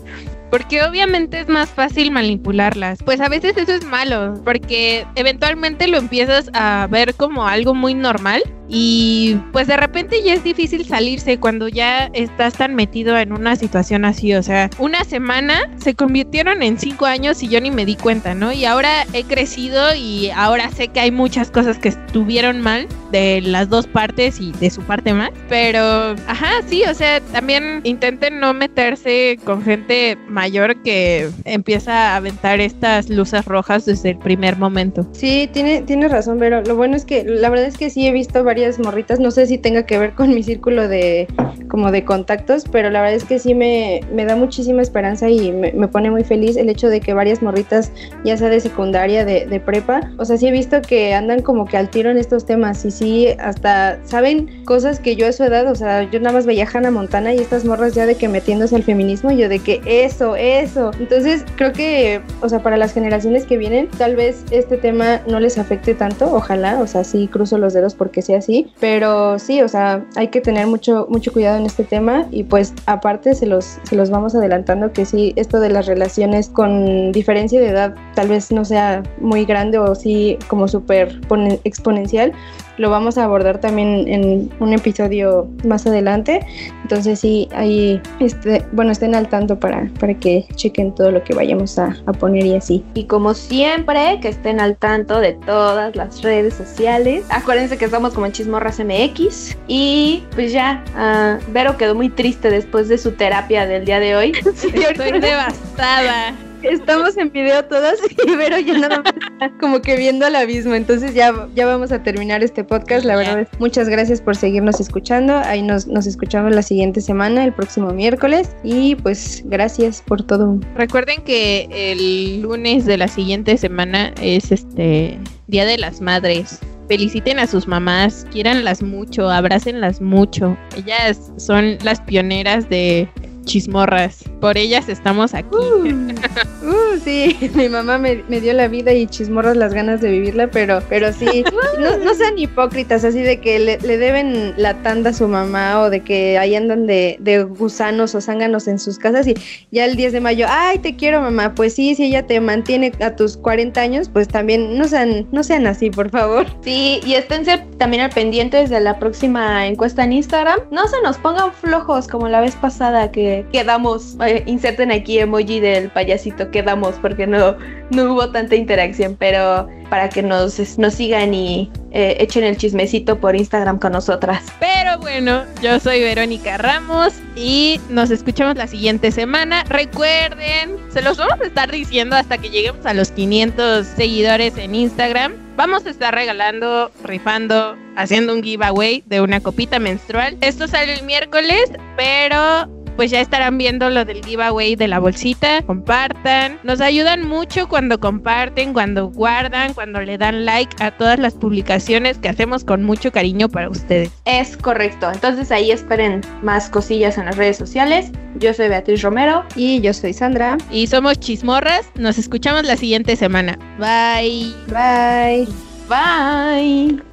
Porque 0.53 0.83
obviamente 0.83 1.41
es 1.41 1.49
más 1.49 1.71
fácil 1.71 2.11
manipularlas. 2.11 3.03
Pues 3.03 3.23
a 3.23 3.31
veces 3.31 3.57
eso 3.57 3.73
es 3.73 3.87
malo, 3.87 4.35
porque 4.45 5.07
eventualmente 5.15 5.89
lo 5.89 5.97
empiezas 5.97 6.51
a 6.53 6.87
ver 6.91 7.15
como 7.15 7.47
algo 7.47 7.73
muy 7.75 7.95
normal 7.95 8.43
y 8.75 9.39
pues 9.53 9.67
de 9.67 9.77
repente 9.77 10.23
ya 10.23 10.33
es 10.33 10.43
difícil 10.43 10.87
salirse 10.87 11.39
cuando 11.39 11.69
ya 11.69 12.07
estás 12.15 12.55
tan 12.55 12.75
metido 12.75 13.19
en 13.19 13.35
una 13.35 13.55
situación 13.55 14.07
así. 14.07 14.33
O 14.35 14.43
sea, 14.43 14.71
una 14.79 15.05
semana 15.05 15.71
se 15.77 15.95
convirtieron 15.95 16.63
en 16.63 16.79
cinco 16.79 17.05
años 17.05 17.43
y 17.43 17.49
yo 17.49 17.61
ni 17.61 17.71
me 17.71 17.85
di 17.85 17.97
cuenta, 17.97 18.35
¿no? 18.35 18.51
Y 18.51 18.65
ahora 18.65 19.05
he 19.13 19.25
crecido 19.25 19.95
y 19.95 20.31
ahora 20.31 20.71
sé 20.71 20.89
que 20.89 21.01
hay 21.01 21.11
muchas 21.11 21.51
cosas 21.51 21.79
que 21.79 21.91
estuvieron 21.91 22.63
mal 22.63 22.89
de 23.11 23.43
las 23.43 23.69
dos 23.69 23.87
partes 23.87 24.41
y 24.41 24.53
de 24.53 24.71
su 24.71 24.81
parte 24.81 25.13
más. 25.13 25.31
Pero, 25.51 26.17
ajá, 26.27 26.63
sí, 26.67 26.83
o 26.89 26.95
sea, 26.95 27.21
también 27.21 27.83
intenten 27.85 28.41
no 28.41 28.55
meterse 28.55 29.39
con 29.45 29.63
gente 29.63 30.17
mayor 30.29 30.83
que 30.83 31.29
empieza 31.45 32.13
a 32.13 32.17
aventar 32.17 32.59
estas 32.61 33.11
luces 33.11 33.45
rojas 33.45 33.85
desde 33.85 34.11
el 34.11 34.19
primer 34.19 34.57
momento. 34.57 35.07
Sí, 35.13 35.51
tiene, 35.53 35.83
tiene 35.83 36.09
razón, 36.09 36.39
pero 36.39 36.63
lo 36.63 36.75
bueno 36.75 36.97
es 36.97 37.05
que 37.05 37.23
la 37.25 37.51
verdad 37.51 37.67
es 37.67 37.77
que 37.77 37.91
sí 37.91 38.07
he 38.07 38.13
visto 38.13 38.43
varias 38.63 38.79
morritas, 38.79 39.19
no 39.19 39.33
sé 39.33 39.47
si 39.47 39.59
tenga 39.59 39.83
que 39.87 39.99
ver 39.99 40.13
con 40.13 40.33
mi 40.33 40.45
círculo 40.45 40.87
de 40.87 41.27
como 41.69 41.91
de 41.91 42.05
contactos, 42.05 42.65
pero 42.71 42.91
la 42.91 43.01
verdad 43.01 43.17
es 43.17 43.25
que 43.25 43.41
sí 43.41 43.55
me, 43.55 44.03
me 44.13 44.25
da 44.25 44.37
muchísima 44.37 44.83
esperanza 44.83 45.29
y 45.29 45.51
me, 45.51 45.73
me 45.73 45.89
pone 45.89 46.13
muy 46.13 46.23
feliz 46.23 46.57
el 46.57 46.69
hecho 46.69 46.89
de 46.89 47.01
que 47.01 47.13
varias 47.13 47.43
morritas, 47.43 47.91
ya 48.25 48.37
sea 48.37 48.51
de 48.51 48.61
secundaria, 48.61 49.25
de, 49.25 49.47
de 49.47 49.59
prepa, 49.59 50.13
o 50.19 50.25
sea, 50.25 50.37
sí 50.37 50.47
he 50.47 50.53
visto 50.53 50.81
que 50.81 51.13
andan 51.13 51.43
como 51.43 51.65
que 51.65 51.77
al 51.77 51.91
tiro 51.91 52.11
en 52.11 52.19
estos 52.19 52.47
temas 52.47 52.85
y 52.85 52.93
sí 52.93 53.29
hasta 53.41 53.99
saben 54.05 54.65
cosas 54.65 55.01
que 55.01 55.17
yo 55.17 55.27
a 55.27 55.33
su 55.33 55.43
edad, 55.43 55.69
o 55.69 55.75
sea, 55.75 56.09
yo 56.09 56.21
nada 56.21 56.35
más 56.35 56.47
veía 56.47 56.69
Hannah 56.73 56.93
Montana 56.93 57.35
y 57.35 57.39
estas 57.39 57.65
morras 57.65 57.95
ya 57.95 58.07
de 58.07 58.15
que 58.15 58.29
metiéndose 58.29 58.77
al 58.77 58.85
feminismo, 58.85 59.33
yo 59.33 59.49
de 59.49 59.59
que 59.59 59.81
eso, 59.87 60.37
eso. 60.37 60.93
Entonces 61.01 61.45
creo 61.57 61.73
que, 61.73 62.21
o 62.43 62.49
sea, 62.49 62.63
para 62.63 62.77
las 62.77 62.93
generaciones 62.93 63.45
que 63.45 63.57
vienen, 63.57 63.89
tal 63.99 64.15
vez 64.15 64.45
este 64.53 64.77
tema 64.77 65.21
no 65.27 65.41
les 65.41 65.59
afecte 65.59 65.95
tanto, 65.95 66.33
ojalá, 66.33 66.81
o 66.81 66.87
sea, 66.87 67.03
sí 67.03 67.27
cruzo 67.27 67.59
los 67.59 67.73
dedos 67.73 67.95
porque 67.95 68.23
sea 68.23 68.39
así, 68.39 68.52
pero 68.81 69.39
sí, 69.39 69.63
o 69.63 69.69
sea, 69.69 70.05
hay 70.17 70.29
que 70.29 70.41
tener 70.41 70.67
mucho, 70.67 71.07
mucho 71.09 71.33
cuidado 71.33 71.59
en 71.59 71.67
este 71.67 71.85
tema 71.85 72.27
y 72.31 72.43
pues 72.45 72.75
aparte 72.87 73.35
se 73.35 73.47
los, 73.47 73.79
se 73.85 73.97
los 73.97 74.11
vamos 74.11 74.35
adelantando 74.35 74.93
que 74.93 75.05
sí, 75.05 75.33
esto 75.37 75.61
de 75.61 75.69
las 75.71 75.87
relaciones 75.87 76.49
con 76.49 77.13
diferencia 77.13 77.61
de 77.61 77.69
edad 77.69 77.95
tal 78.15 78.29
vez 78.29 78.51
no 78.53 78.65
sea 78.65 79.03
muy 79.21 79.45
grande 79.45 79.79
o 79.79 79.95
sí 79.95 80.39
como 80.49 80.69
súper 80.69 81.21
pone- 81.29 81.61
exponencial, 81.65 82.33
lo 82.79 82.91
vamos 82.91 83.19
a 83.19 83.25
abordar 83.25 83.59
también 83.59 84.09
en 84.09 84.51
un 84.61 84.73
episodio 84.73 85.49
más 85.65 85.87
adelante. 85.87 86.45
Entonces 86.83 87.21
sí, 87.21 87.49
ahí, 87.55 88.01
este, 88.21 88.65
bueno, 88.73 88.93
estén 88.93 89.15
al 89.15 89.29
tanto 89.29 89.59
para, 89.59 89.89
para 89.99 90.15
que 90.15 90.47
chequen 90.55 90.95
todo 90.95 91.11
lo 91.11 91.23
que 91.23 91.35
vayamos 91.35 91.79
a, 91.79 91.97
a 92.07 92.13
poner 92.13 92.47
y 92.47 92.55
así. 92.55 92.85
Y 92.95 93.05
como 93.05 93.35
siempre, 93.35 94.19
que 94.21 94.29
estén 94.29 94.61
al 94.61 94.77
tanto 94.77 95.21
de 95.21 95.33
todas 95.33 95.95
las 95.97 96.23
redes 96.23 96.55
sociales. 96.55 97.25
Acuérdense 97.31 97.77
que 97.79 97.85
estamos 97.85 98.15
como 98.15 98.27
en 98.27 98.33
Chismorras 98.33 98.79
MX. 98.79 99.57
Y 99.69 100.25
pues 100.35 100.53
ya, 100.53 100.85
ah, 100.97 101.39
Vero 101.49 101.77
quedó 101.77 101.95
muy 101.95 102.09
triste 102.09 102.51
después 102.51 102.89
de 102.89 102.99
su 102.99 103.13
terapia 103.13 103.67
del 103.67 103.85
día 103.85 104.01
de 104.01 104.17
hoy. 104.17 104.33
Estoy 104.45 105.13
devastada. 105.21 106.35
Estamos 106.63 107.17
en 107.17 107.33
video 107.33 107.65
todas 107.65 107.99
y 108.27 108.37
Vero 108.37 108.59
ya 108.59 108.79
nada 108.79 109.03
más 109.41 109.51
como 109.61 109.83
que 109.83 109.97
viendo 109.97 110.27
al 110.27 110.37
abismo. 110.37 110.75
Entonces 110.75 111.15
ya, 111.15 111.49
ya 111.55 111.67
vamos 111.67 111.93
a 111.93 112.03
terminar 112.03 112.43
este 112.43 112.65
podcast. 112.65 113.05
La 113.05 113.17
verdad 113.17 113.49
muchas 113.59 113.89
gracias 113.89 114.21
por 114.21 114.37
seguirnos 114.37 114.81
escuchando. 114.81 115.37
Ahí 115.37 115.63
nos, 115.63 115.87
nos 115.87 116.07
escuchamos 116.07 116.55
la 116.55 116.63
siguiente 116.63 117.01
semana, 117.01 117.45
el 117.45 117.53
próximo 117.53 117.93
miércoles. 117.93 118.55
Y 118.63 118.95
pues 118.97 119.43
gracias 119.47 120.03
por 120.07 120.23
todo. 120.23 120.59
Recuerden 120.77 121.23
que 121.23 121.69
el 121.71 122.43
lunes 122.43 122.87
de 122.87 122.97
la 122.97 123.09
siguiente 123.09 123.57
semana 123.57 124.13
es 124.21 124.53
este 124.53 125.19
Día 125.49 125.65
de 125.65 125.79
las 125.79 126.01
Madres. 126.01 126.61
Feliciten 126.89 127.39
a 127.39 127.47
sus 127.47 127.67
mamás, 127.67 128.27
quiéranlas 128.31 128.83
mucho, 128.83 129.31
abrácenlas 129.31 130.01
mucho. 130.01 130.57
Ellas 130.77 131.33
son 131.37 131.79
las 131.83 132.01
pioneras 132.01 132.69
de 132.69 133.09
chismorras. 133.45 134.25
por 134.41 134.59
ellas 134.59 134.89
estamos 134.89 135.35
aquí. 135.35 135.57
Uh, 135.57 136.99
sí, 137.03 137.37
mi 137.55 137.69
mamá 137.69 137.99
me, 137.99 138.23
me 138.29 138.41
dio 138.41 138.53
la 138.53 138.69
vida 138.69 138.93
y 138.93 139.07
chismorras 139.07 139.57
las 139.57 139.75
ganas 139.75 140.01
de 140.01 140.11
vivirla, 140.11 140.49
pero, 140.49 140.83
pero 140.89 141.13
sí, 141.13 141.45
no, 141.79 141.97
no 141.99 142.15
sean 142.15 142.39
hipócritas, 142.39 143.05
así 143.05 143.21
de 143.21 143.41
que 143.41 143.59
le, 143.59 143.79
le 143.79 143.99
deben 143.99 144.55
la 144.57 144.75
tanda 144.83 145.11
a 145.11 145.13
su 145.13 145.29
mamá 145.29 145.81
o 145.81 145.91
de 145.91 146.01
que 146.01 146.39
ahí 146.39 146.55
andan 146.55 146.87
de, 146.87 147.17
de 147.21 147.43
gusanos 147.43 148.15
o 148.15 148.21
zánganos 148.21 148.69
en 148.69 148.79
sus 148.79 148.99
casas 148.99 149.27
y 149.27 149.35
ya 149.71 149.85
el 149.85 149.97
10 149.97 150.13
de 150.13 150.21
mayo, 150.21 150.47
ay, 150.49 150.79
te 150.79 150.97
quiero 150.97 151.21
mamá, 151.21 151.55
pues 151.55 151.75
sí, 151.75 151.95
si 151.95 152.05
ella 152.05 152.27
te 152.27 152.41
mantiene 152.41 152.93
a 153.01 153.17
tus 153.17 153.37
40 153.37 153.81
años, 153.81 154.09
pues 154.09 154.29
también 154.29 154.79
no 154.79 154.85
sean, 154.85 155.27
no 155.33 155.43
sean 155.43 155.67
así, 155.67 155.91
por 155.91 156.11
favor. 156.11 156.47
Sí, 156.63 157.01
y 157.05 157.15
esténse 157.15 157.59
también 157.77 158.05
al 158.05 158.11
pendiente 158.11 158.67
de 158.67 158.81
la 158.81 158.99
próxima 158.99 159.67
encuesta 159.67 160.05
en 160.05 160.13
Instagram. 160.13 160.61
No 160.71 160.87
se 160.87 161.01
nos 161.03 161.19
pongan 161.19 161.53
flojos 161.53 162.07
como 162.07 162.29
la 162.29 162.41
vez 162.41 162.55
pasada 162.55 163.11
que 163.11 163.32
quedamos. 163.53 164.17
eh, 164.27 164.43
inserten 164.47 164.91
aquí 164.91 165.19
emoji 165.19 165.61
del 165.61 165.91
payasito, 165.91 166.51
quedamos 166.51 166.97
porque 167.01 167.27
no, 167.27 167.57
no 167.91 168.13
hubo 168.13 168.31
tanta 168.31 168.57
interacción, 168.57 169.17
pero 169.19 169.69
para 169.93 170.09
que 170.09 170.23
nos, 170.23 170.79
nos 170.79 170.95
sigan 170.95 171.35
y 171.35 171.71
eh, 171.91 172.17
echen 172.19 172.45
el 172.45 172.57
chismecito 172.57 173.21
por 173.21 173.37
Instagram 173.37 173.79
con 173.79 173.93
nosotras. 173.93 174.43
Pero 174.59 174.99
bueno, 174.99 175.43
yo 175.63 175.79
soy 175.81 176.01
Verónica 176.01 176.57
Ramos 176.57 177.13
y 177.37 177.79
nos 177.91 178.11
escuchamos 178.11 178.57
la 178.57 178.67
siguiente 178.67 179.13
semana. 179.13 179.65
Recuerden, 179.65 180.79
se 180.89 181.03
los 181.03 181.19
vamos 181.19 181.41
a 181.43 181.45
estar 181.45 181.71
diciendo 181.71 182.17
hasta 182.17 182.39
que 182.39 182.49
lleguemos 182.49 182.87
a 182.87 182.95
los 182.95 183.11
500 183.11 183.87
seguidores 183.87 184.57
en 184.57 184.75
Instagram. 184.75 185.35
Vamos 185.57 185.85
a 185.85 185.91
estar 185.91 186.15
regalando, 186.15 186.91
rifando, 187.05 187.77
haciendo 187.95 188.33
un 188.33 188.43
giveaway 188.43 189.03
de 189.05 189.21
una 189.21 189.41
copita 189.41 189.79
menstrual. 189.79 190.39
Esto 190.41 190.67
sale 190.67 190.95
el 190.95 191.03
miércoles, 191.03 191.71
pero 191.99 192.82
pues 192.97 193.11
ya 193.11 193.21
estarán 193.21 193.59
viendo 193.59 193.91
lo 193.91 194.05
del 194.05 194.25
giveaway 194.25 194.77
de 194.77 194.89
la 194.89 194.99
bolsita. 194.99 195.63
Compartan. 195.63 196.59
Nos 196.63 196.81
ayudan 196.81 197.27
mucho 197.27 197.69
cuando 197.69 198.01
comparten, 198.01 198.73
cuando 198.73 199.09
guardan, 199.09 199.75
cuando 199.75 200.01
le 200.01 200.19
dan 200.19 200.45
like 200.45 200.83
a 200.83 200.91
todas 200.93 201.19
las 201.19 201.35
publicaciones 201.35 202.19
que 202.19 202.29
hacemos 202.29 202.65
con 202.65 202.85
mucho 202.85 203.13
cariño 203.13 203.49
para 203.49 203.69
ustedes. 203.69 204.11
Es 204.25 204.57
correcto. 204.57 205.11
Entonces 205.13 205.51
ahí 205.51 205.71
esperen 205.71 206.21
más 206.43 206.69
cosillas 206.69 207.19
en 207.19 207.27
las 207.27 207.37
redes 207.37 207.57
sociales. 207.57 208.11
Yo 208.37 208.55
soy 208.55 208.69
Beatriz 208.69 209.03
Romero. 209.03 209.45
Y 209.57 209.81
yo 209.81 209.93
soy 209.93 210.13
Sandra. 210.13 210.59
Y 210.71 210.87
somos 210.87 211.19
chismorras. 211.19 211.91
Nos 211.97 212.19
escuchamos 212.19 212.65
la 212.65 212.77
siguiente 212.77 213.17
semana. 213.17 213.59
Bye. 213.79 214.53
Bye. 214.69 215.49
Bye. 215.89 217.12